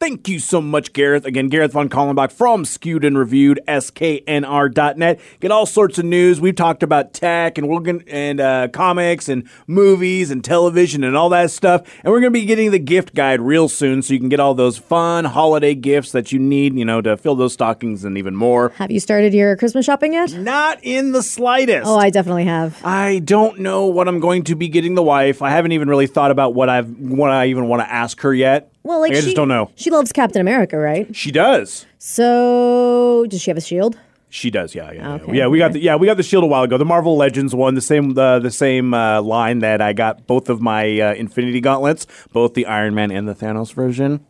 Thank 0.00 0.28
you 0.28 0.38
so 0.38 0.60
much, 0.60 0.92
Gareth. 0.92 1.24
Again, 1.24 1.48
Gareth 1.48 1.72
von 1.72 1.88
Kallenbach 1.88 2.32
from 2.32 2.64
Skewed 2.64 3.04
and 3.04 3.18
Reviewed, 3.18 3.60
sknr.net. 3.68 5.20
Get 5.40 5.50
all 5.50 5.66
sorts 5.66 5.98
of 5.98 6.04
news. 6.04 6.40
We've 6.40 6.54
talked 6.54 6.82
about 6.82 7.12
tech 7.12 7.58
and 7.58 7.68
we're 7.68 7.80
going 7.80 8.04
and 8.08 8.40
uh, 8.40 8.68
comics 8.68 9.28
and 9.28 9.48
movies 9.66 10.30
and 10.30 10.42
television 10.44 11.04
and 11.04 11.16
all 11.16 11.28
that 11.30 11.50
stuff. 11.50 11.82
And 12.04 12.12
we're 12.12 12.20
going 12.20 12.32
to 12.32 12.38
be 12.38 12.44
getting 12.46 12.70
the 12.70 12.78
gift 12.78 13.14
guide 13.14 13.40
real 13.40 13.68
soon, 13.68 14.02
so 14.02 14.12
you 14.14 14.20
can 14.20 14.28
get 14.28 14.40
all 14.40 14.54
those 14.54 14.78
fun 14.78 15.24
holiday 15.24 15.74
gifts 15.74 16.12
that 16.12 16.32
you 16.32 16.38
need, 16.38 16.74
you 16.74 16.84
know, 16.84 17.00
to 17.00 17.16
fill 17.16 17.34
those 17.34 17.52
stockings 17.52 18.04
and 18.04 18.18
even 18.18 18.34
more. 18.34 18.70
Have 18.76 18.90
you 18.90 19.00
started 19.00 19.34
your 19.34 19.56
Christmas 19.56 19.84
shopping 19.84 20.12
yet? 20.12 20.32
Not 20.32 20.78
in 20.82 21.12
the 21.12 21.22
slightest. 21.22 21.86
Oh, 21.86 21.96
I 21.96 22.10
definitely 22.10 22.44
have. 22.44 22.84
I 22.84 23.20
don't 23.20 23.60
know 23.60 23.86
what 23.86 24.08
I'm 24.08 24.20
going 24.20 24.44
to 24.44 24.54
be 24.54 24.68
getting 24.68 24.94
the 24.94 25.02
wife. 25.02 25.42
I 25.42 25.50
haven't 25.50 25.72
even 25.72 25.88
really 25.88 26.06
thought 26.06 26.30
about 26.30 26.54
what 26.54 26.68
I've 26.68 26.88
what 26.98 27.30
I 27.30 27.46
even 27.46 27.68
want 27.68 27.82
to 27.82 27.90
ask 27.90 28.20
her 28.20 28.34
yet. 28.34 28.72
Well, 28.88 29.00
like 29.00 29.12
I 29.12 29.16
she, 29.16 29.20
just 29.20 29.36
don't 29.36 29.48
know. 29.48 29.70
She 29.74 29.90
loves 29.90 30.12
Captain 30.12 30.40
America, 30.40 30.78
right? 30.78 31.14
She 31.14 31.30
does. 31.30 31.84
So, 31.98 33.26
does 33.28 33.42
she 33.42 33.50
have 33.50 33.58
a 33.58 33.60
shield? 33.60 33.98
She 34.30 34.50
does. 34.50 34.74
Yeah, 34.74 34.90
yeah, 34.92 35.12
Okay, 35.16 35.26
yeah. 35.26 35.34
yeah. 35.34 35.46
We 35.48 35.58
got 35.58 35.72
the 35.74 35.80
yeah 35.80 35.96
we 35.96 36.06
got 36.06 36.16
the 36.16 36.22
shield 36.22 36.42
a 36.42 36.46
while 36.46 36.62
ago. 36.62 36.78
The 36.78 36.86
Marvel 36.86 37.14
Legends 37.14 37.54
one, 37.54 37.74
the 37.74 37.82
same 37.82 38.14
the 38.14 38.38
the 38.38 38.50
same 38.50 38.94
uh, 38.94 39.20
line 39.20 39.58
that 39.58 39.82
I 39.82 39.92
got 39.92 40.26
both 40.26 40.48
of 40.48 40.62
my 40.62 41.00
uh, 41.00 41.12
Infinity 41.12 41.60
Gauntlets, 41.60 42.06
both 42.32 42.54
the 42.54 42.64
Iron 42.64 42.94
Man 42.94 43.10
and 43.10 43.28
the 43.28 43.34
Thanos 43.34 43.74
version. 43.74 44.24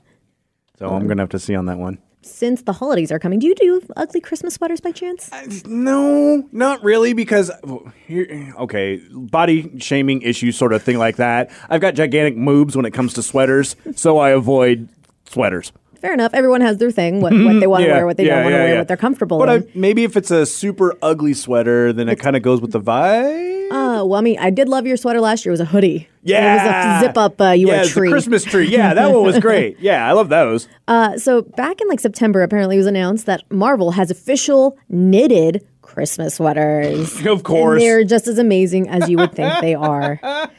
So 0.77 0.89
I'm 0.89 1.07
gonna 1.07 1.23
have 1.23 1.31
to 1.31 1.39
see 1.39 1.55
on 1.55 1.67
that 1.67 1.79
one. 1.79 1.99
Since 2.29 2.63
the 2.63 2.73
holidays 2.73 3.11
are 3.11 3.19
coming, 3.19 3.39
do 3.39 3.47
you 3.47 3.55
do 3.55 3.83
ugly 3.97 4.21
Christmas 4.21 4.55
sweaters 4.55 4.81
by 4.81 4.93
chance? 4.93 5.33
Uh, 5.33 5.47
no, 5.67 6.49
not 6.53 6.83
really, 6.85 7.13
because 7.13 7.51
here, 8.07 8.55
okay, 8.59 9.01
body 9.11 9.79
shaming 9.81 10.23
issue 10.23 10.53
sort 10.53 10.73
of 10.73 10.83
thing 10.83 10.99
like 10.99 11.17
that. 11.17 11.51
I've 11.69 11.81
got 11.81 11.95
gigantic 11.95 12.37
moobs 12.37 12.77
when 12.77 12.85
it 12.85 12.93
comes 12.93 13.15
to 13.15 13.23
sweaters, 13.23 13.77
so 13.97 14.19
I 14.19 14.31
avoid 14.31 14.89
sweaters. 15.27 15.73
Fair 16.01 16.15
enough. 16.15 16.33
Everyone 16.33 16.61
has 16.61 16.79
their 16.79 16.93
thing. 16.93 17.21
What, 17.21 17.33
what 17.33 17.41
mm-hmm. 17.41 17.59
they 17.59 17.67
want 17.67 17.85
to 17.85 17.91
wear, 17.91 18.07
what 18.07 18.17
they 18.17 18.25
don't 18.25 18.45
want 18.45 18.55
to 18.55 18.59
wear, 18.59 18.79
what 18.79 18.89
they're 18.89 18.97
comfortable 18.97 19.39
but. 19.39 19.49
I, 19.49 19.63
maybe 19.75 20.05
if 20.05 20.17
it's 20.17 20.31
a 20.31 20.47
super 20.47 20.97
ugly 21.03 21.35
sweater, 21.35 21.93
then 21.93 22.09
it 22.09 22.21
kind 22.21 22.37
of 22.37 22.43
goes 22.43 22.61
with 22.61 22.71
the 22.71 22.81
vibe. 22.81 23.68
Uh, 23.99 24.05
well, 24.05 24.19
I 24.19 24.23
mean, 24.23 24.39
I 24.39 24.51
did 24.51 24.69
love 24.69 24.87
your 24.87 24.97
sweater 24.97 25.21
last 25.21 25.45
year. 25.45 25.51
It 25.51 25.55
was 25.55 25.61
a 25.61 25.65
hoodie. 25.65 26.09
Yeah. 26.23 26.55
It 26.55 26.67
was 26.67 27.05
a 27.05 27.07
zip 27.09 27.19
up. 27.19 27.41
Uh, 27.41 27.51
you 27.51 27.69
yeah, 27.69 27.77
were 27.79 27.83
a 27.83 27.87
tree. 27.87 28.11
Christmas 28.11 28.45
tree. 28.45 28.69
Yeah, 28.69 28.95
that 28.95 29.11
one 29.13 29.25
was 29.25 29.39
great. 29.39 29.79
Yeah, 29.81 30.09
I 30.09 30.13
love 30.13 30.29
those. 30.29 30.69
Uh, 30.87 31.17
so 31.19 31.43
back 31.43 31.81
in 31.81 31.89
like 31.89 32.01
September, 32.01 32.43
apparently 32.43 32.77
it 32.77 32.79
was 32.79 32.87
announced 32.87 33.27
that 33.27 33.43
Marvel 33.51 33.93
has 33.93 34.11
official 34.11 34.77
knitted 34.89 35.67
Christmas 35.83 36.35
sweaters. 36.35 37.25
Of 37.27 37.43
course. 37.45 37.81
And 37.81 37.83
they're 37.83 38.05
just 38.05 38.27
as 38.29 38.39
amazing 38.39 38.89
as 38.91 39.09
you 39.09 39.17
would 39.19 39.33
think 39.33 39.53
they 39.61 39.75
are. 39.75 40.21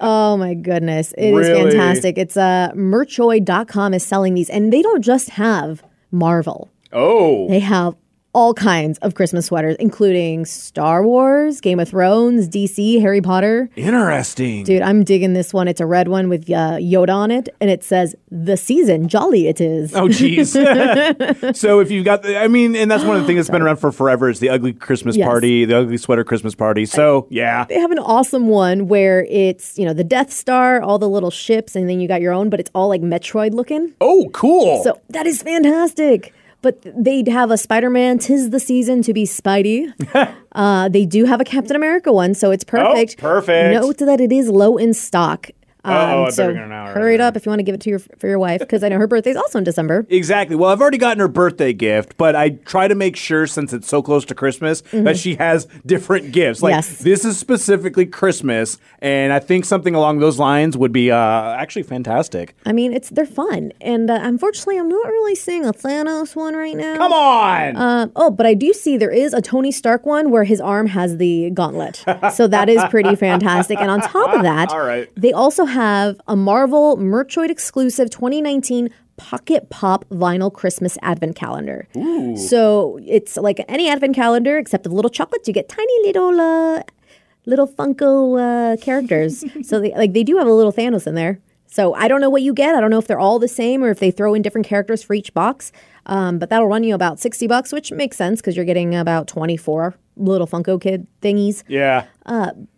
Oh 0.00 0.36
my 0.36 0.52
goodness. 0.54 1.12
it 1.16 1.28
is 1.30 1.48
Really? 1.48 1.70
fantastic. 1.70 2.18
It's 2.18 2.36
uh 2.36 2.72
merchoid.com 2.74 3.94
is 3.94 4.04
selling 4.04 4.34
these 4.34 4.50
and 4.50 4.70
they 4.72 4.82
don't 4.82 5.02
just 5.02 5.30
have 5.30 5.82
Marvel. 6.10 6.70
Oh, 6.92 7.48
They 7.48 7.60
have 7.60 7.94
all 8.34 8.52
kinds 8.52 8.98
of 8.98 9.14
Christmas 9.14 9.46
sweaters, 9.46 9.76
including 9.78 10.44
Star 10.44 11.04
Wars, 11.06 11.60
Game 11.60 11.78
of 11.80 11.88
Thrones, 11.88 12.48
DC, 12.48 13.00
Harry 13.00 13.20
Potter. 13.20 13.70
interesting. 13.76 14.64
Dude, 14.64 14.82
I'm 14.82 15.04
digging 15.04 15.32
this 15.32 15.54
one. 15.54 15.68
It's 15.68 15.80
a 15.80 15.86
red 15.86 16.08
one 16.08 16.28
with 16.28 16.50
uh, 16.50 16.76
Yoda 16.78 17.14
on 17.14 17.30
it, 17.30 17.48
and 17.60 17.70
it 17.70 17.82
says 17.84 18.14
"The 18.30 18.56
season 18.56 19.08
jolly 19.08 19.46
it 19.46 19.60
is." 19.60 19.94
Oh, 19.94 20.08
jeez. 20.08 20.54
so 21.56 21.80
if 21.80 21.90
you've 21.90 22.04
got, 22.04 22.22
the, 22.22 22.36
I 22.38 22.48
mean, 22.48 22.74
and 22.76 22.90
that's 22.90 23.04
one 23.04 23.16
of 23.16 23.22
the 23.22 23.26
things 23.26 23.38
that's 23.38 23.50
been 23.50 23.62
around 23.62 23.76
for 23.76 23.92
forever 23.92 24.28
is 24.28 24.40
the 24.40 24.48
ugly 24.50 24.72
Christmas 24.72 25.16
Yes. 25.16 25.26
party, 25.26 25.64
the 25.64 25.78
ugly 25.78 25.96
sweater 25.96 26.24
Christmas 26.24 26.54
party. 26.54 26.86
So 26.86 27.26
yeah, 27.30 27.64
They 27.64 27.78
have 27.78 27.90
an 27.92 27.98
awesome 28.00 28.48
one 28.48 28.88
where 28.88 29.24
it's 29.30 29.78
you 29.78 29.84
know 29.84 29.92
the 29.94 30.04
Death 30.04 30.32
Star, 30.32 30.82
all 30.82 30.98
the 30.98 31.08
little 31.08 31.30
ships, 31.30 31.76
and 31.76 31.88
then 31.88 32.00
you 32.00 32.08
got 32.08 32.20
your 32.20 32.32
own, 32.32 32.50
but 32.50 32.58
it's 32.60 32.70
all 32.74 32.88
like 32.88 33.00
Metroid 33.00 33.54
looking. 33.54 33.94
oh, 34.00 34.28
cool. 34.32 34.82
So 34.82 35.00
that 35.10 35.26
is 35.26 35.42
fantastic. 35.42 36.34
But 36.64 36.80
they'd 36.96 37.28
have 37.28 37.50
a 37.50 37.58
Spider-Man. 37.58 38.20
Tis 38.20 38.48
the 38.48 38.58
season 38.58 39.02
to 39.02 39.12
be 39.12 39.24
Spidey. 39.24 39.92
uh, 40.52 40.88
they 40.88 41.04
do 41.04 41.26
have 41.26 41.38
a 41.38 41.44
Captain 41.44 41.76
America 41.76 42.10
one, 42.10 42.32
so 42.32 42.50
it's 42.52 42.64
perfect. 42.64 43.16
Oh, 43.18 43.20
perfect. 43.20 43.74
Note 43.74 43.98
that 43.98 44.18
it 44.18 44.32
is 44.32 44.48
low 44.48 44.78
in 44.78 44.94
stock. 44.94 45.50
Um, 45.84 46.24
I 46.26 46.30
so 46.30 46.44
better 46.44 46.54
get 46.54 46.62
an 46.64 46.72
hour 46.72 46.92
hurry 46.92 47.14
it 47.14 47.20
up 47.20 47.36
if 47.36 47.44
you 47.46 47.50
want 47.50 47.58
to 47.60 47.64
give 47.64 47.74
it 47.74 47.80
to 47.82 47.90
your 47.90 47.98
for 47.98 48.26
your 48.28 48.38
wife 48.38 48.60
because 48.60 48.82
I 48.82 48.88
know 48.88 48.98
her 48.98 49.06
birthday's 49.06 49.36
also 49.36 49.58
in 49.58 49.64
December. 49.64 50.06
Exactly. 50.08 50.56
Well, 50.56 50.70
I've 50.70 50.80
already 50.80 50.98
gotten 50.98 51.18
her 51.20 51.28
birthday 51.28 51.72
gift, 51.72 52.16
but 52.16 52.34
I 52.36 52.50
try 52.50 52.88
to 52.88 52.94
make 52.94 53.16
sure 53.16 53.46
since 53.46 53.72
it's 53.72 53.88
so 53.88 54.02
close 54.02 54.24
to 54.26 54.34
Christmas 54.34 54.82
that 54.92 55.16
she 55.16 55.34
has 55.36 55.66
different 55.86 56.32
gifts. 56.32 56.62
Like 56.62 56.72
Mm-hmm. 56.74 56.78
Yes. 56.78 56.98
this 57.00 57.24
is 57.24 57.38
specifically 57.38 58.06
Christmas, 58.06 58.78
and 59.00 59.32
I 59.32 59.38
think 59.38 59.64
something 59.64 59.94
along 59.94 60.18
those 60.20 60.38
lines 60.38 60.76
would 60.76 60.92
be 60.92 61.10
uh, 61.10 61.16
actually 61.16 61.82
fantastic. 61.84 62.54
I 62.66 62.72
mean, 62.72 62.92
it's 62.92 63.10
they're 63.10 63.26
fun, 63.26 63.72
and 63.80 64.10
uh, 64.10 64.18
unfortunately, 64.22 64.78
I'm 64.78 64.88
not 64.88 65.06
really 65.06 65.34
seeing 65.34 65.64
a 65.64 65.72
Thanos 65.72 66.34
one 66.34 66.54
right 66.54 66.76
now. 66.76 66.96
Come 66.96 67.12
on. 67.12 67.76
Um, 67.76 68.12
oh, 68.16 68.30
but 68.30 68.46
I 68.46 68.54
do 68.54 68.72
see 68.72 68.96
there 68.96 69.10
is 69.10 69.32
a 69.34 69.40
Tony 69.40 69.70
Stark 69.70 70.04
one 70.06 70.30
where 70.30 70.44
his 70.44 70.60
arm 70.60 70.86
has 70.88 71.18
the 71.18 71.50
gauntlet. 71.50 72.04
so 72.32 72.46
that 72.48 72.68
is 72.68 72.82
pretty 72.90 73.14
fantastic. 73.14 73.78
And 73.78 73.90
on 73.90 74.00
top 74.00 74.34
of 74.34 74.42
that, 74.50 74.70
All 74.70 74.80
right. 74.80 75.08
they 75.16 75.32
also 75.32 75.64
have 75.74 76.20
a 76.26 76.36
Marvel 76.36 76.96
Merchoid 76.96 77.50
exclusive 77.50 78.08
2019 78.10 78.88
Pocket 79.16 79.70
Pop 79.70 80.04
vinyl 80.10 80.52
Christmas 80.52 80.98
advent 81.02 81.36
calendar. 81.36 81.86
So 82.36 82.98
it's 83.06 83.36
like 83.36 83.64
any 83.68 83.88
advent 83.88 84.14
calendar 84.16 84.58
except 84.58 84.84
the 84.84 84.90
little 84.90 85.10
chocolates. 85.10 85.46
You 85.46 85.54
get 85.54 85.68
tiny 85.68 85.96
little 86.06 86.40
uh, 86.40 86.82
little 87.46 87.68
Funko 87.68 88.12
uh, 88.40 88.76
characters. 88.78 89.44
so 89.68 89.78
they 89.80 89.92
like 89.92 90.12
they 90.12 90.24
do 90.24 90.36
have 90.38 90.46
a 90.48 90.52
little 90.52 90.72
Thanos 90.72 91.06
in 91.06 91.14
there. 91.14 91.38
So 91.66 91.94
I 91.94 92.06
don't 92.08 92.20
know 92.20 92.30
what 92.30 92.42
you 92.42 92.54
get. 92.54 92.74
I 92.74 92.80
don't 92.80 92.90
know 92.90 92.98
if 92.98 93.06
they're 93.08 93.18
all 93.18 93.38
the 93.38 93.48
same 93.48 93.82
or 93.82 93.90
if 93.90 93.98
they 93.98 94.10
throw 94.10 94.34
in 94.34 94.42
different 94.42 94.66
characters 94.66 95.02
for 95.02 95.14
each 95.14 95.34
box. 95.34 95.72
Um, 96.06 96.38
but 96.38 96.50
that'll 96.50 96.68
run 96.68 96.84
you 96.84 96.94
about 96.94 97.18
sixty 97.20 97.46
bucks, 97.46 97.72
which 97.72 97.90
makes 97.92 98.16
sense 98.16 98.40
because 98.40 98.56
you're 98.56 98.64
getting 98.64 98.94
about 98.94 99.28
twenty 99.28 99.56
four 99.56 99.94
little 100.16 100.46
Funko 100.46 100.80
kid 100.80 101.06
thingies. 101.20 101.62
yeah. 101.68 102.06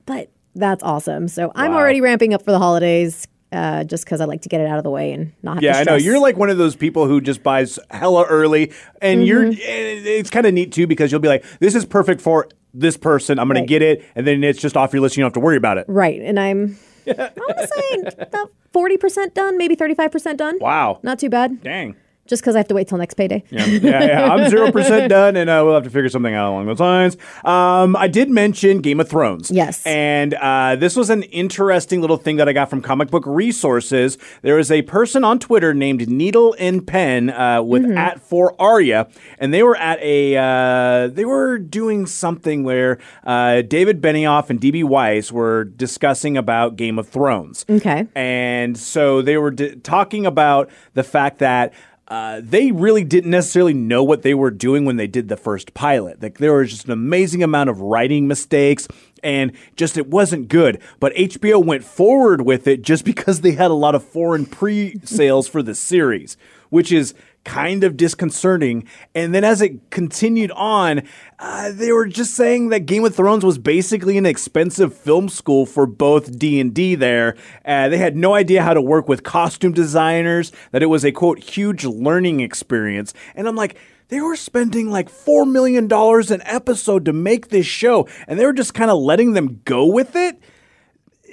But 0.06 0.30
that's 0.57 0.83
awesome. 0.83 1.29
So 1.29 1.53
I'm 1.55 1.73
already 1.73 2.01
ramping 2.01 2.35
up 2.35 2.42
for 2.42 2.51
the 2.51 2.59
holidays. 2.59 3.27
Uh, 3.53 3.85
just 3.85 4.05
because 4.05 4.21
I 4.21 4.25
like 4.25 4.42
to 4.42 4.49
get 4.49 4.61
it 4.61 4.66
out 4.66 4.77
of 4.77 4.83
the 4.83 4.90
way 4.90 5.12
and 5.12 5.33
not 5.45 5.55
have 5.55 5.62
Yeah, 5.62 5.73
to 5.75 5.79
I 5.79 5.85
know. 5.85 5.95
You're 5.95 6.19
like 6.19 6.37
one 6.37 6.51
of 6.51 6.59
those 6.59 6.75
people 6.75 7.07
who 7.07 7.21
just 7.21 7.45
buys 7.45 7.79
hella 7.92 8.25
early, 8.25 8.73
and 9.01 9.25
you're. 9.25 9.42
Mm-hmm. 9.42 9.51
and 9.53 10.07
It's 10.07 10.31
kind 10.31 10.47
of 10.47 10.53
neat 10.53 10.73
too 10.73 10.88
because 10.88 11.12
you'll 11.12 11.21
be 11.21 11.29
like, 11.29 11.45
"This 11.61 11.77
is 11.77 11.85
perfect 11.87 12.21
for 12.21 12.49
this 12.75 12.97
person. 12.97 13.38
I'm 13.38 13.47
going 13.47 13.55
Right. 13.55 13.62
to 13.62 13.66
get 13.69 13.83
it," 13.83 14.05
and 14.16 14.27
then 14.27 14.42
it's 14.42 14.61
just 14.61 14.77
off 14.77 14.92
your 14.92 15.01
list. 15.01 15.16
You 15.16 15.21
don't 15.23 15.29
have 15.29 15.35
to 15.35 15.40
worry 15.40 15.57
about 15.57 15.79
it. 15.79 15.85
right, 15.88 16.21
and 16.21 16.40
I'm 16.40 16.77
I 17.07 17.31
want 17.37 17.57
to 17.59 17.69
say 17.69 18.03
about 18.19 18.51
forty 18.73 18.97
percent 18.97 19.33
done, 19.33 19.57
maybe 19.57 19.77
thirty 19.77 19.95
five 19.95 20.11
percent 20.11 20.38
done. 20.38 20.59
Wow. 20.61 20.99
not 21.05 21.21
too 21.21 21.31
bad. 21.31 21.62
Dang. 21.62 21.95
Just 22.27 22.43
because 22.43 22.55
I 22.55 22.59
have 22.59 22.69
to 22.69 22.75
wait 22.75 22.89
till 22.89 22.99
next 22.99 23.15
payday. 23.15 23.43
Yeah, 23.51 23.65
yeah, 23.67 24.05
yeah. 24.05 24.33
I'm 24.33 24.49
zero 24.51 24.71
percent 24.73 25.09
done, 25.09 25.37
and 25.37 25.49
uh, 25.49 25.62
we'll 25.65 25.75
have 25.75 25.85
to 25.85 25.91
figure 25.91 26.09
something 26.09 26.35
out 26.35 26.51
along 26.51 26.67
those 26.67 26.81
lines. 26.81 27.17
Um, 27.45 27.97
I 27.97 28.09
did 28.09 28.31
mention 28.31 28.81
Game 28.81 29.01
of 29.01 29.09
Thrones. 29.09 29.51
Yes. 29.51 29.85
and 29.87 30.35
uh, 30.35 30.77
this 30.77 30.97
was 30.97 31.09
an 31.11 31.23
interesting 31.25 32.01
little 32.01 32.17
thing 32.17 32.37
that 32.37 32.49
I 32.49 32.53
got 32.53 32.69
from 32.71 32.83
Comic 32.83 33.11
Book 33.11 33.25
Resources. 33.27 34.19
There 34.43 34.59
is 34.59 34.71
a 34.71 34.83
person 34.83 35.25
on 35.25 35.39
Twitter 35.39 35.73
named 35.73 36.09
Needle 36.09 36.55
and 36.59 36.87
Pen 36.87 37.31
uh, 37.31 37.62
with 37.62 37.83
Mm-hmm. 37.87 37.99
at 37.99 38.21
for 38.21 38.61
Arya, 38.61 39.09
and 39.39 39.55
they 39.55 39.62
were 39.62 39.77
at 39.77 40.01
a 40.01 40.37
uh, 40.37 41.09
they 41.09 41.25
were 41.25 41.59
doing 41.59 42.07
something 42.07 42.65
where 42.65 42.99
uh, 43.25 43.62
David 43.62 44.01
Benioff 44.03 44.51
and 44.51 44.61
DB 44.61 44.83
Weiss 44.83 45.31
were 45.31 45.65
discussing 45.65 46.37
about 46.37 46.77
Game 46.77 46.99
of 46.99 47.09
Thrones. 47.09 47.65
Okay. 47.71 48.07
And 48.17 48.77
so 48.77 49.23
they 49.23 49.37
were 49.37 49.51
d- 49.53 49.77
talking 49.77 50.27
about 50.27 50.69
the 50.95 51.05
fact 51.05 51.39
that 51.39 51.73
uh, 52.09 52.40
they 52.42 52.71
really 52.71 53.03
didn't 53.03 53.31
necessarily 53.31 53.75
know 53.75 54.05
what 54.05 54.23
they 54.23 54.35
were 54.35 54.51
doing 54.51 54.85
when 54.85 54.97
they 54.97 55.09
did 55.09 55.29
the 55.29 55.37
first 55.37 55.75
pilot. 55.75 56.23
Like 56.23 56.38
there 56.38 56.55
was 56.55 56.71
just 56.71 56.87
an 56.87 56.92
amazing 56.92 57.42
amount 57.42 57.69
of 57.69 57.81
writing 57.81 58.29
mistakes 58.29 58.87
and 59.23 59.53
just 59.75 59.97
it 59.97 60.07
wasn't 60.07 60.49
good. 60.49 60.81
But 61.01 61.14
HBO 61.14 61.64
went 61.64 61.83
forward 61.83 62.42
with 62.42 62.69
it 62.69 62.83
just 62.83 63.05
because 63.07 63.40
they 63.40 63.53
had 63.53 63.71
a 63.71 63.75
lot 63.75 63.95
of 63.95 64.05
foreign 64.05 64.47
pre-sales 64.47 65.49
for 65.49 65.62
the 65.62 65.75
series, 65.75 66.37
which 66.71 66.92
is 66.92 67.14
kind 67.46 67.85
of 67.85 67.96
disconcerting. 67.96 68.87
And 69.14 69.35
then 69.35 69.44
as 69.44 69.62
it 69.62 69.90
continued 69.90 70.50
on, 70.50 71.02
uh, 71.38 71.72
they 71.72 71.92
were 71.92 72.06
just 72.06 72.35
saying 72.35 72.68
that 72.68 72.80
Game 72.80 73.04
of 73.04 73.14
Thrones 73.14 73.44
was 73.44 73.56
basically 73.56 74.18
an 74.18 74.26
expensive 74.26 74.92
film 74.94 75.30
school 75.30 75.64
for 75.64 75.87
both 75.87 76.38
D 76.38 76.61
and 76.61 76.74
D. 76.74 76.94
There, 76.96 77.37
uh, 77.64 77.88
they 77.88 77.98
had 77.98 78.16
no 78.16 78.35
idea 78.35 78.62
how 78.62 78.74
to 78.74 78.82
work 78.82 79.09
with 79.09 79.22
costume 79.22 79.72
designers. 79.72 80.52
That 80.72 80.82
it 80.82 80.87
was 80.87 81.04
a 81.04 81.12
quote 81.12 81.38
huge 81.38 81.85
learning 81.85 82.40
experience. 82.40 83.14
And 83.35 83.48
I'm 83.48 83.56
like. 83.56 83.78
They 84.09 84.20
were 84.20 84.37
spending 84.37 84.88
like 84.88 85.11
$4 85.11 85.50
million 85.50 85.92
an 85.92 86.42
episode 86.44 87.06
to 87.06 87.12
make 87.12 87.48
this 87.48 87.66
show, 87.66 88.06
and 88.28 88.38
they 88.38 88.46
were 88.46 88.52
just 88.52 88.72
kind 88.72 88.88
of 88.88 88.98
letting 88.98 89.32
them 89.32 89.62
go 89.64 89.85
with 89.85 90.14
it 90.14 90.40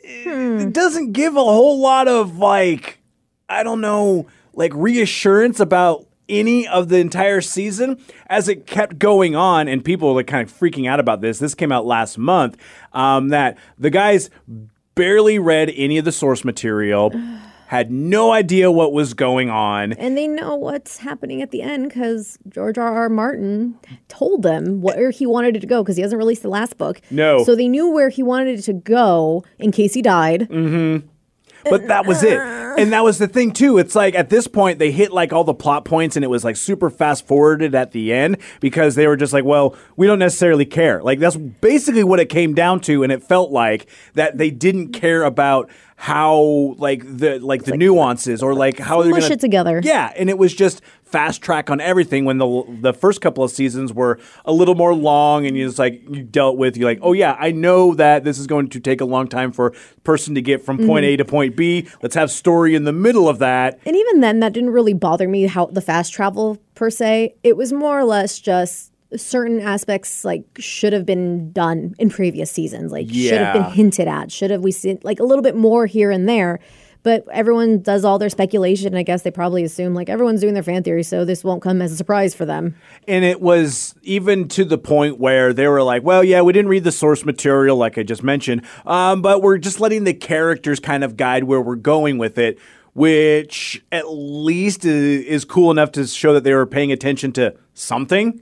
it 0.04 0.74
doesn't 0.74 1.14
give 1.14 1.36
a 1.36 1.44
whole 1.44 1.80
lot 1.80 2.08
of 2.08 2.38
like 2.40 3.04
I 3.50 3.64
don't 3.64 3.82
know, 3.82 4.28
like 4.54 4.72
reassurance 4.76 5.60
about 5.60 6.08
any 6.30 6.68
of 6.68 6.90
the 6.90 6.98
entire 6.98 7.42
season 7.42 8.00
as 8.28 8.48
it 8.48 8.66
kept 8.66 8.98
going 8.98 9.36
on 9.36 9.68
and 9.68 9.84
people 9.84 10.10
were 10.10 10.16
like 10.16 10.28
kind 10.28 10.48
of 10.48 10.54
freaking 10.54 10.88
out 10.88 11.00
about 11.00 11.22
this. 11.22 11.40
This 11.40 11.54
came 11.54 11.72
out 11.72 11.86
last 11.86 12.18
month. 12.18 12.58
Um, 12.94 13.30
that 13.30 13.58
the 13.78 13.90
guys 13.90 14.30
barely 14.96 15.40
read 15.40 15.72
any 15.76 15.98
of 15.98 16.06
the 16.06 16.12
source 16.12 16.46
material, 16.46 17.12
had 17.68 17.92
no 17.92 18.32
idea 18.32 18.72
what 18.72 18.94
was 18.94 19.14
going 19.16 19.50
on. 19.50 19.94
And 19.94 20.16
they 20.16 20.28
know 20.28 20.56
what's 20.56 20.98
happening 20.98 21.42
at 21.42 21.50
the 21.50 21.62
end 21.64 21.90
because 21.90 22.38
George 22.48 22.78
R. 22.78 22.94
R. 22.94 23.10
Martin 23.10 23.78
told 24.10 24.44
them 24.44 24.82
where 24.82 25.10
he 25.10 25.26
wanted 25.26 25.58
it 25.58 25.62
to 25.62 25.68
go 25.68 25.82
because 25.82 25.96
he 25.96 26.04
hasn't 26.04 26.20
released 26.20 26.44
the 26.44 26.50
last 26.50 26.78
book. 26.78 27.02
No. 27.10 27.44
So 27.44 27.56
they 27.56 27.68
knew 27.68 27.90
where 27.90 28.10
he 28.10 28.22
wanted 28.22 28.60
it 28.60 28.64
to 28.64 28.74
go 28.74 29.44
in 29.58 29.72
case 29.72 29.94
he 29.96 30.04
died. 30.04 30.48
But 31.70 31.88
that 31.88 32.06
was 32.06 32.24
it. 32.24 32.40
And 32.40 32.92
that 32.94 33.04
was 33.04 33.20
the 33.20 33.28
thing 33.28 33.52
too. 33.52 33.78
It's 33.78 33.96
like 33.96 34.16
at 34.16 34.30
this 34.30 34.48
point 34.48 34.80
they 34.80 34.92
hit 34.92 35.12
like 35.12 35.32
all 35.32 35.44
the 35.44 35.54
plot 35.54 35.86
points 35.86 36.16
and 36.16 36.26
it 36.26 36.28
was 36.28 36.44
like 36.44 36.56
super 36.56 36.90
fast 36.90 37.28
forwarded 37.28 37.76
at 37.76 37.92
the 37.92 38.14
end 38.14 38.38
because 38.60 38.96
they 38.96 39.08
were 39.08 39.18
just 39.18 39.34
like, 39.34 39.46
well, 39.46 39.76
we 39.96 40.08
don't 40.08 40.20
necessarily 40.20 40.66
care. 40.66 41.02
Like 41.04 41.20
that's 41.20 41.36
basically 41.36 42.04
what 42.04 42.20
it 42.20 42.30
came 42.30 42.54
down 42.54 42.80
to 42.82 43.04
and 43.04 43.12
it 43.12 43.24
felt 43.24 43.52
like 43.52 43.88
that 44.16 44.38
they 44.38 44.50
didn't 44.50 44.94
care 44.94 45.24
about 45.24 45.70
how 45.96 46.76
like 46.78 47.04
the 47.06 47.40
like 47.40 47.64
the 47.64 47.78
nuances 47.78 48.42
or 48.42 48.54
like 48.54 48.80
how 48.80 49.02
they're 49.02 49.12
gonna 49.12 49.26
it 49.26 49.40
together. 49.40 49.82
Yeah, 49.84 50.12
and 50.16 50.30
it 50.30 50.38
was 50.38 50.54
just 50.54 50.82
fast 51.04 51.44
track 51.44 51.70
on 51.70 51.80
everything 51.80 52.26
when 52.26 52.40
the 52.40 52.64
the 52.82 52.94
first 52.94 53.22
couple 53.22 53.44
of 53.44 53.52
seasons 53.52 53.94
were 53.94 54.20
a 54.46 54.52
little 54.52 54.74
more 54.74 54.96
long 54.96 55.46
and 55.46 55.56
you 55.56 55.68
just 55.68 55.78
like 55.78 56.02
you 56.10 56.24
dealt 56.24 56.58
with 56.58 56.76
you 56.76 56.86
like 56.86 56.98
oh 57.04 57.14
yeah 57.14 57.38
I 57.40 57.52
know 57.52 57.94
that 57.94 58.24
this 58.24 58.40
is 58.40 58.48
going 58.48 58.70
to 58.70 58.80
take 58.80 59.00
a 59.00 59.06
long 59.06 59.28
time 59.28 59.52
for 59.52 59.68
a 59.68 59.72
person 60.04 60.34
to 60.34 60.42
get 60.42 60.64
from 60.64 60.78
point 60.78 61.04
Mm-hmm. 61.04 61.14
A 61.14 61.18
to 61.18 61.26
point 61.26 61.56
B 61.56 61.88
let's 62.02 62.16
have 62.16 62.32
story 62.32 62.76
in 62.76 62.86
the 62.86 62.94
middle 62.94 63.28
of 63.28 63.40
that 63.40 63.80
And 63.86 63.96
even 63.96 64.22
then, 64.22 64.40
that 64.40 64.54
didn't 64.54 64.70
really 64.72 64.94
bother 64.94 65.28
me 65.28 65.44
how 65.44 65.66
the 65.66 65.82
fast 65.82 66.14
travel 66.14 66.58
per 66.76 66.90
se. 66.90 67.36
It 67.44 67.58
was 67.58 67.74
more 67.74 68.00
or 68.00 68.06
less 68.06 68.40
just 68.40 68.93
certain 69.16 69.60
aspects 69.60 70.26
like 70.26 70.44
should 70.58 70.94
have 70.94 71.06
been 71.06 71.52
done 71.52 71.96
in 72.00 72.10
previous 72.10 72.52
seasons, 72.52 72.92
like 72.92 73.10
should 73.10 73.40
have 73.40 73.54
been 73.54 73.72
hinted 73.72 74.08
at, 74.08 74.32
should 74.32 74.52
have 74.52 74.64
we 74.64 74.72
seen 74.72 75.00
like 75.04 75.20
a 75.20 75.24
little 75.24 75.44
bit 75.44 75.56
more 75.56 75.86
here 75.86 76.12
and 76.12 76.28
there. 76.28 76.60
But 77.04 77.26
everyone 77.34 77.82
does 77.82 78.06
all 78.06 78.18
their 78.18 78.30
speculation. 78.30 78.96
I 78.96 79.04
guess 79.04 79.24
they 79.24 79.32
probably 79.32 79.66
assume 79.66 79.94
like 79.94 80.08
everyone's 80.08 80.40
doing 80.40 80.54
their 80.54 80.64
fan 80.64 80.84
theory, 80.84 81.04
so 81.04 81.26
this 81.26 81.44
won't 81.44 81.62
come 81.62 81.82
as 81.82 81.92
a 81.92 81.98
surprise 81.98 82.34
for 82.34 82.46
them. 82.46 82.76
And 83.10 83.26
it 83.26 83.42
was 83.42 83.94
even 84.04 84.48
to 84.50 84.64
the 84.64 84.78
point 84.78 85.20
where 85.20 85.52
they 85.52 85.68
were 85.68 85.84
like, 85.84 86.04
well, 86.04 86.24
yeah, 86.24 86.42
we 86.42 86.54
didn't 86.54 86.70
read 86.70 86.86
the 86.86 86.94
source 86.94 87.26
material, 87.26 87.76
like 87.76 87.98
I 87.98 88.04
just 88.04 88.24
mentioned, 88.24 88.62
um, 88.86 89.22
but 89.22 89.42
we're 89.42 89.58
just 89.58 89.82
letting 89.82 90.06
the 90.06 90.14
characters 90.14 90.80
kind 90.80 91.04
of 91.04 91.18
guide 91.18 91.44
where 91.44 91.60
we're 91.60 91.76
going 91.76 92.20
with 92.20 92.38
it, 92.38 92.58
which 92.94 93.84
at 93.92 94.10
least 94.10 94.86
is, 94.86 95.26
is 95.26 95.46
cool 95.46 95.72
enough 95.72 95.92
to 95.94 96.06
show 96.08 96.34
that 96.34 96.44
they 96.44 96.54
were 96.54 96.66
paying 96.66 96.92
attention 96.92 97.32
to 97.34 97.56
something. 97.74 98.38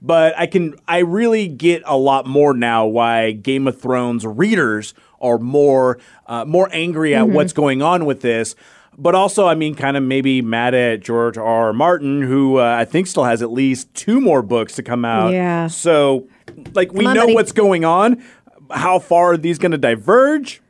But 0.00 0.38
I 0.38 0.46
can, 0.46 0.74
I 0.86 0.98
really 0.98 1.48
get 1.48 1.82
a 1.86 1.96
lot 1.96 2.26
more 2.26 2.54
now 2.54 2.86
why 2.86 3.32
Game 3.32 3.66
of 3.66 3.80
Thrones 3.80 4.24
readers 4.24 4.94
are 5.20 5.38
more, 5.38 5.98
uh, 6.26 6.44
more 6.44 6.68
angry 6.72 7.14
at 7.14 7.28
what's 7.28 7.52
going 7.52 7.82
on 7.82 8.04
with 8.04 8.20
this 8.20 8.54
but 8.98 9.14
also, 9.14 9.46
I 9.46 9.54
mean, 9.54 9.74
kind 9.74 9.96
of 9.96 10.02
maybe 10.02 10.40
mad 10.42 10.74
at 10.74 11.00
George 11.00 11.36
R. 11.36 11.46
R. 11.46 11.72
Martin, 11.72 12.22
who 12.22 12.58
uh, 12.58 12.76
I 12.78 12.84
think 12.84 13.06
still 13.06 13.24
has 13.24 13.42
at 13.42 13.52
least 13.52 13.92
two 13.94 14.20
more 14.20 14.42
books 14.42 14.74
to 14.76 14.82
come 14.82 15.04
out. 15.04 15.32
Yeah. 15.32 15.66
So, 15.66 16.28
like, 16.74 16.92
we 16.92 17.06
on, 17.06 17.14
know 17.14 17.22
buddy. 17.22 17.34
what's 17.34 17.52
going 17.52 17.84
on. 17.84 18.22
How 18.70 18.98
far 18.98 19.32
are 19.32 19.36
these 19.36 19.58
going 19.58 19.72
to 19.72 19.78
diverge? 19.78 20.62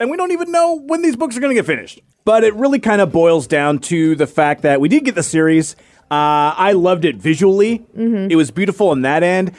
And 0.00 0.10
we 0.10 0.16
don't 0.16 0.32
even 0.32 0.50
know 0.50 0.74
when 0.74 1.02
these 1.02 1.16
books 1.16 1.36
are 1.36 1.40
going 1.40 1.54
to 1.54 1.54
get 1.54 1.66
finished. 1.66 2.00
But 2.26 2.42
it 2.42 2.54
really 2.54 2.80
kind 2.80 3.00
of 3.00 3.12
boils 3.12 3.46
down 3.46 3.78
to 3.78 4.16
the 4.16 4.26
fact 4.26 4.62
that 4.62 4.80
we 4.80 4.88
did 4.88 5.04
get 5.04 5.14
the 5.14 5.22
series. 5.22 5.76
Uh, 6.10 6.52
I 6.58 6.72
loved 6.72 7.04
it 7.04 7.14
visually. 7.16 7.78
Mm-hmm. 7.96 8.32
It 8.32 8.34
was 8.34 8.50
beautiful 8.50 8.90
in 8.92 9.02
that 9.02 9.22
end. 9.22 9.52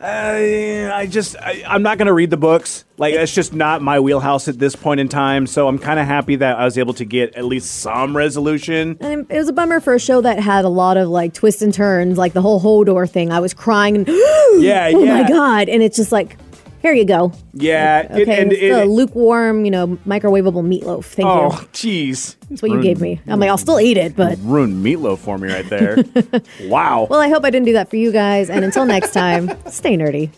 Uh, 0.00 0.90
I 0.92 1.06
just, 1.06 1.36
I, 1.36 1.62
I'm 1.66 1.82
not 1.82 1.98
going 1.98 2.06
to 2.06 2.14
read 2.14 2.30
the 2.30 2.38
books. 2.38 2.84
Like, 2.96 3.14
it's 3.14 3.32
just 3.32 3.52
not 3.52 3.82
my 3.82 4.00
wheelhouse 4.00 4.48
at 4.48 4.58
this 4.58 4.74
point 4.74 5.00
in 5.00 5.08
time. 5.08 5.46
So 5.46 5.68
I'm 5.68 5.78
kind 5.78 6.00
of 6.00 6.06
happy 6.06 6.36
that 6.36 6.58
I 6.58 6.64
was 6.64 6.78
able 6.78 6.94
to 6.94 7.04
get 7.04 7.34
at 7.36 7.44
least 7.44 7.80
some 7.80 8.16
resolution. 8.16 8.96
And 9.00 9.26
it 9.30 9.36
was 9.36 9.48
a 9.48 9.52
bummer 9.52 9.80
for 9.80 9.94
a 9.94 10.00
show 10.00 10.20
that 10.22 10.38
had 10.38 10.64
a 10.64 10.68
lot 10.68 10.96
of 10.96 11.08
like 11.08 11.34
twists 11.34 11.60
and 11.60 11.72
turns, 11.74 12.16
like 12.16 12.32
the 12.32 12.42
whole 12.42 12.60
Hodor 12.60 13.08
thing. 13.08 13.32
I 13.32 13.40
was 13.40 13.52
crying 13.52 13.96
and 13.96 14.06
Yeah, 14.08 14.90
oh 14.94 15.04
yeah. 15.04 15.22
my 15.22 15.28
god! 15.28 15.68
And 15.68 15.82
it's 15.82 15.96
just 15.96 16.12
like, 16.12 16.36
here 16.84 16.92
you 16.92 17.06
go. 17.06 17.32
Yeah. 17.54 18.00
it- 18.00 18.10
Okay, 18.24 18.42
and 18.42 18.52
it's 18.52 18.62
it- 18.62 18.68
the 18.68 18.84
lukewarm, 18.84 19.64
you 19.64 19.70
know, 19.70 19.98
microwavable 20.06 20.62
meatloaf. 20.62 21.06
Thank 21.06 21.26
oh, 21.26 21.58
you. 21.58 21.66
jeez. 21.72 22.36
That's 22.50 22.60
what 22.60 22.70
you 22.70 22.82
gave 22.82 23.00
me. 23.00 23.22
I'm 23.26 23.40
like, 23.40 23.48
I'll 23.48 23.56
still 23.56 23.80
eat 23.80 23.96
it, 23.96 24.14
but 24.14 24.38
Ruined 24.42 24.84
meatloaf 24.84 25.18
for 25.18 25.38
me 25.38 25.48
right 25.50 25.66
there. 25.70 25.96
wow. 26.68 27.06
well, 27.08 27.20
I 27.20 27.30
hope 27.30 27.42
I 27.42 27.48
didn't 27.50 27.64
do 27.64 27.72
that 27.72 27.88
for 27.88 27.96
you 27.96 28.12
guys. 28.12 28.50
And 28.50 28.66
until 28.66 28.84
next 28.84 29.12
time, 29.14 29.50
stay 29.66 29.96
nerdy. 29.96 30.30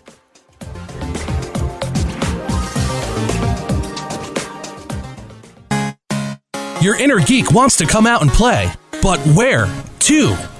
Your 6.80 6.94
inner 6.96 7.18
geek 7.18 7.50
wants 7.50 7.76
to 7.78 7.86
come 7.86 8.06
out 8.06 8.22
and 8.22 8.30
play, 8.30 8.72
but 9.02 9.18
where 9.34 9.66
to 10.00 10.36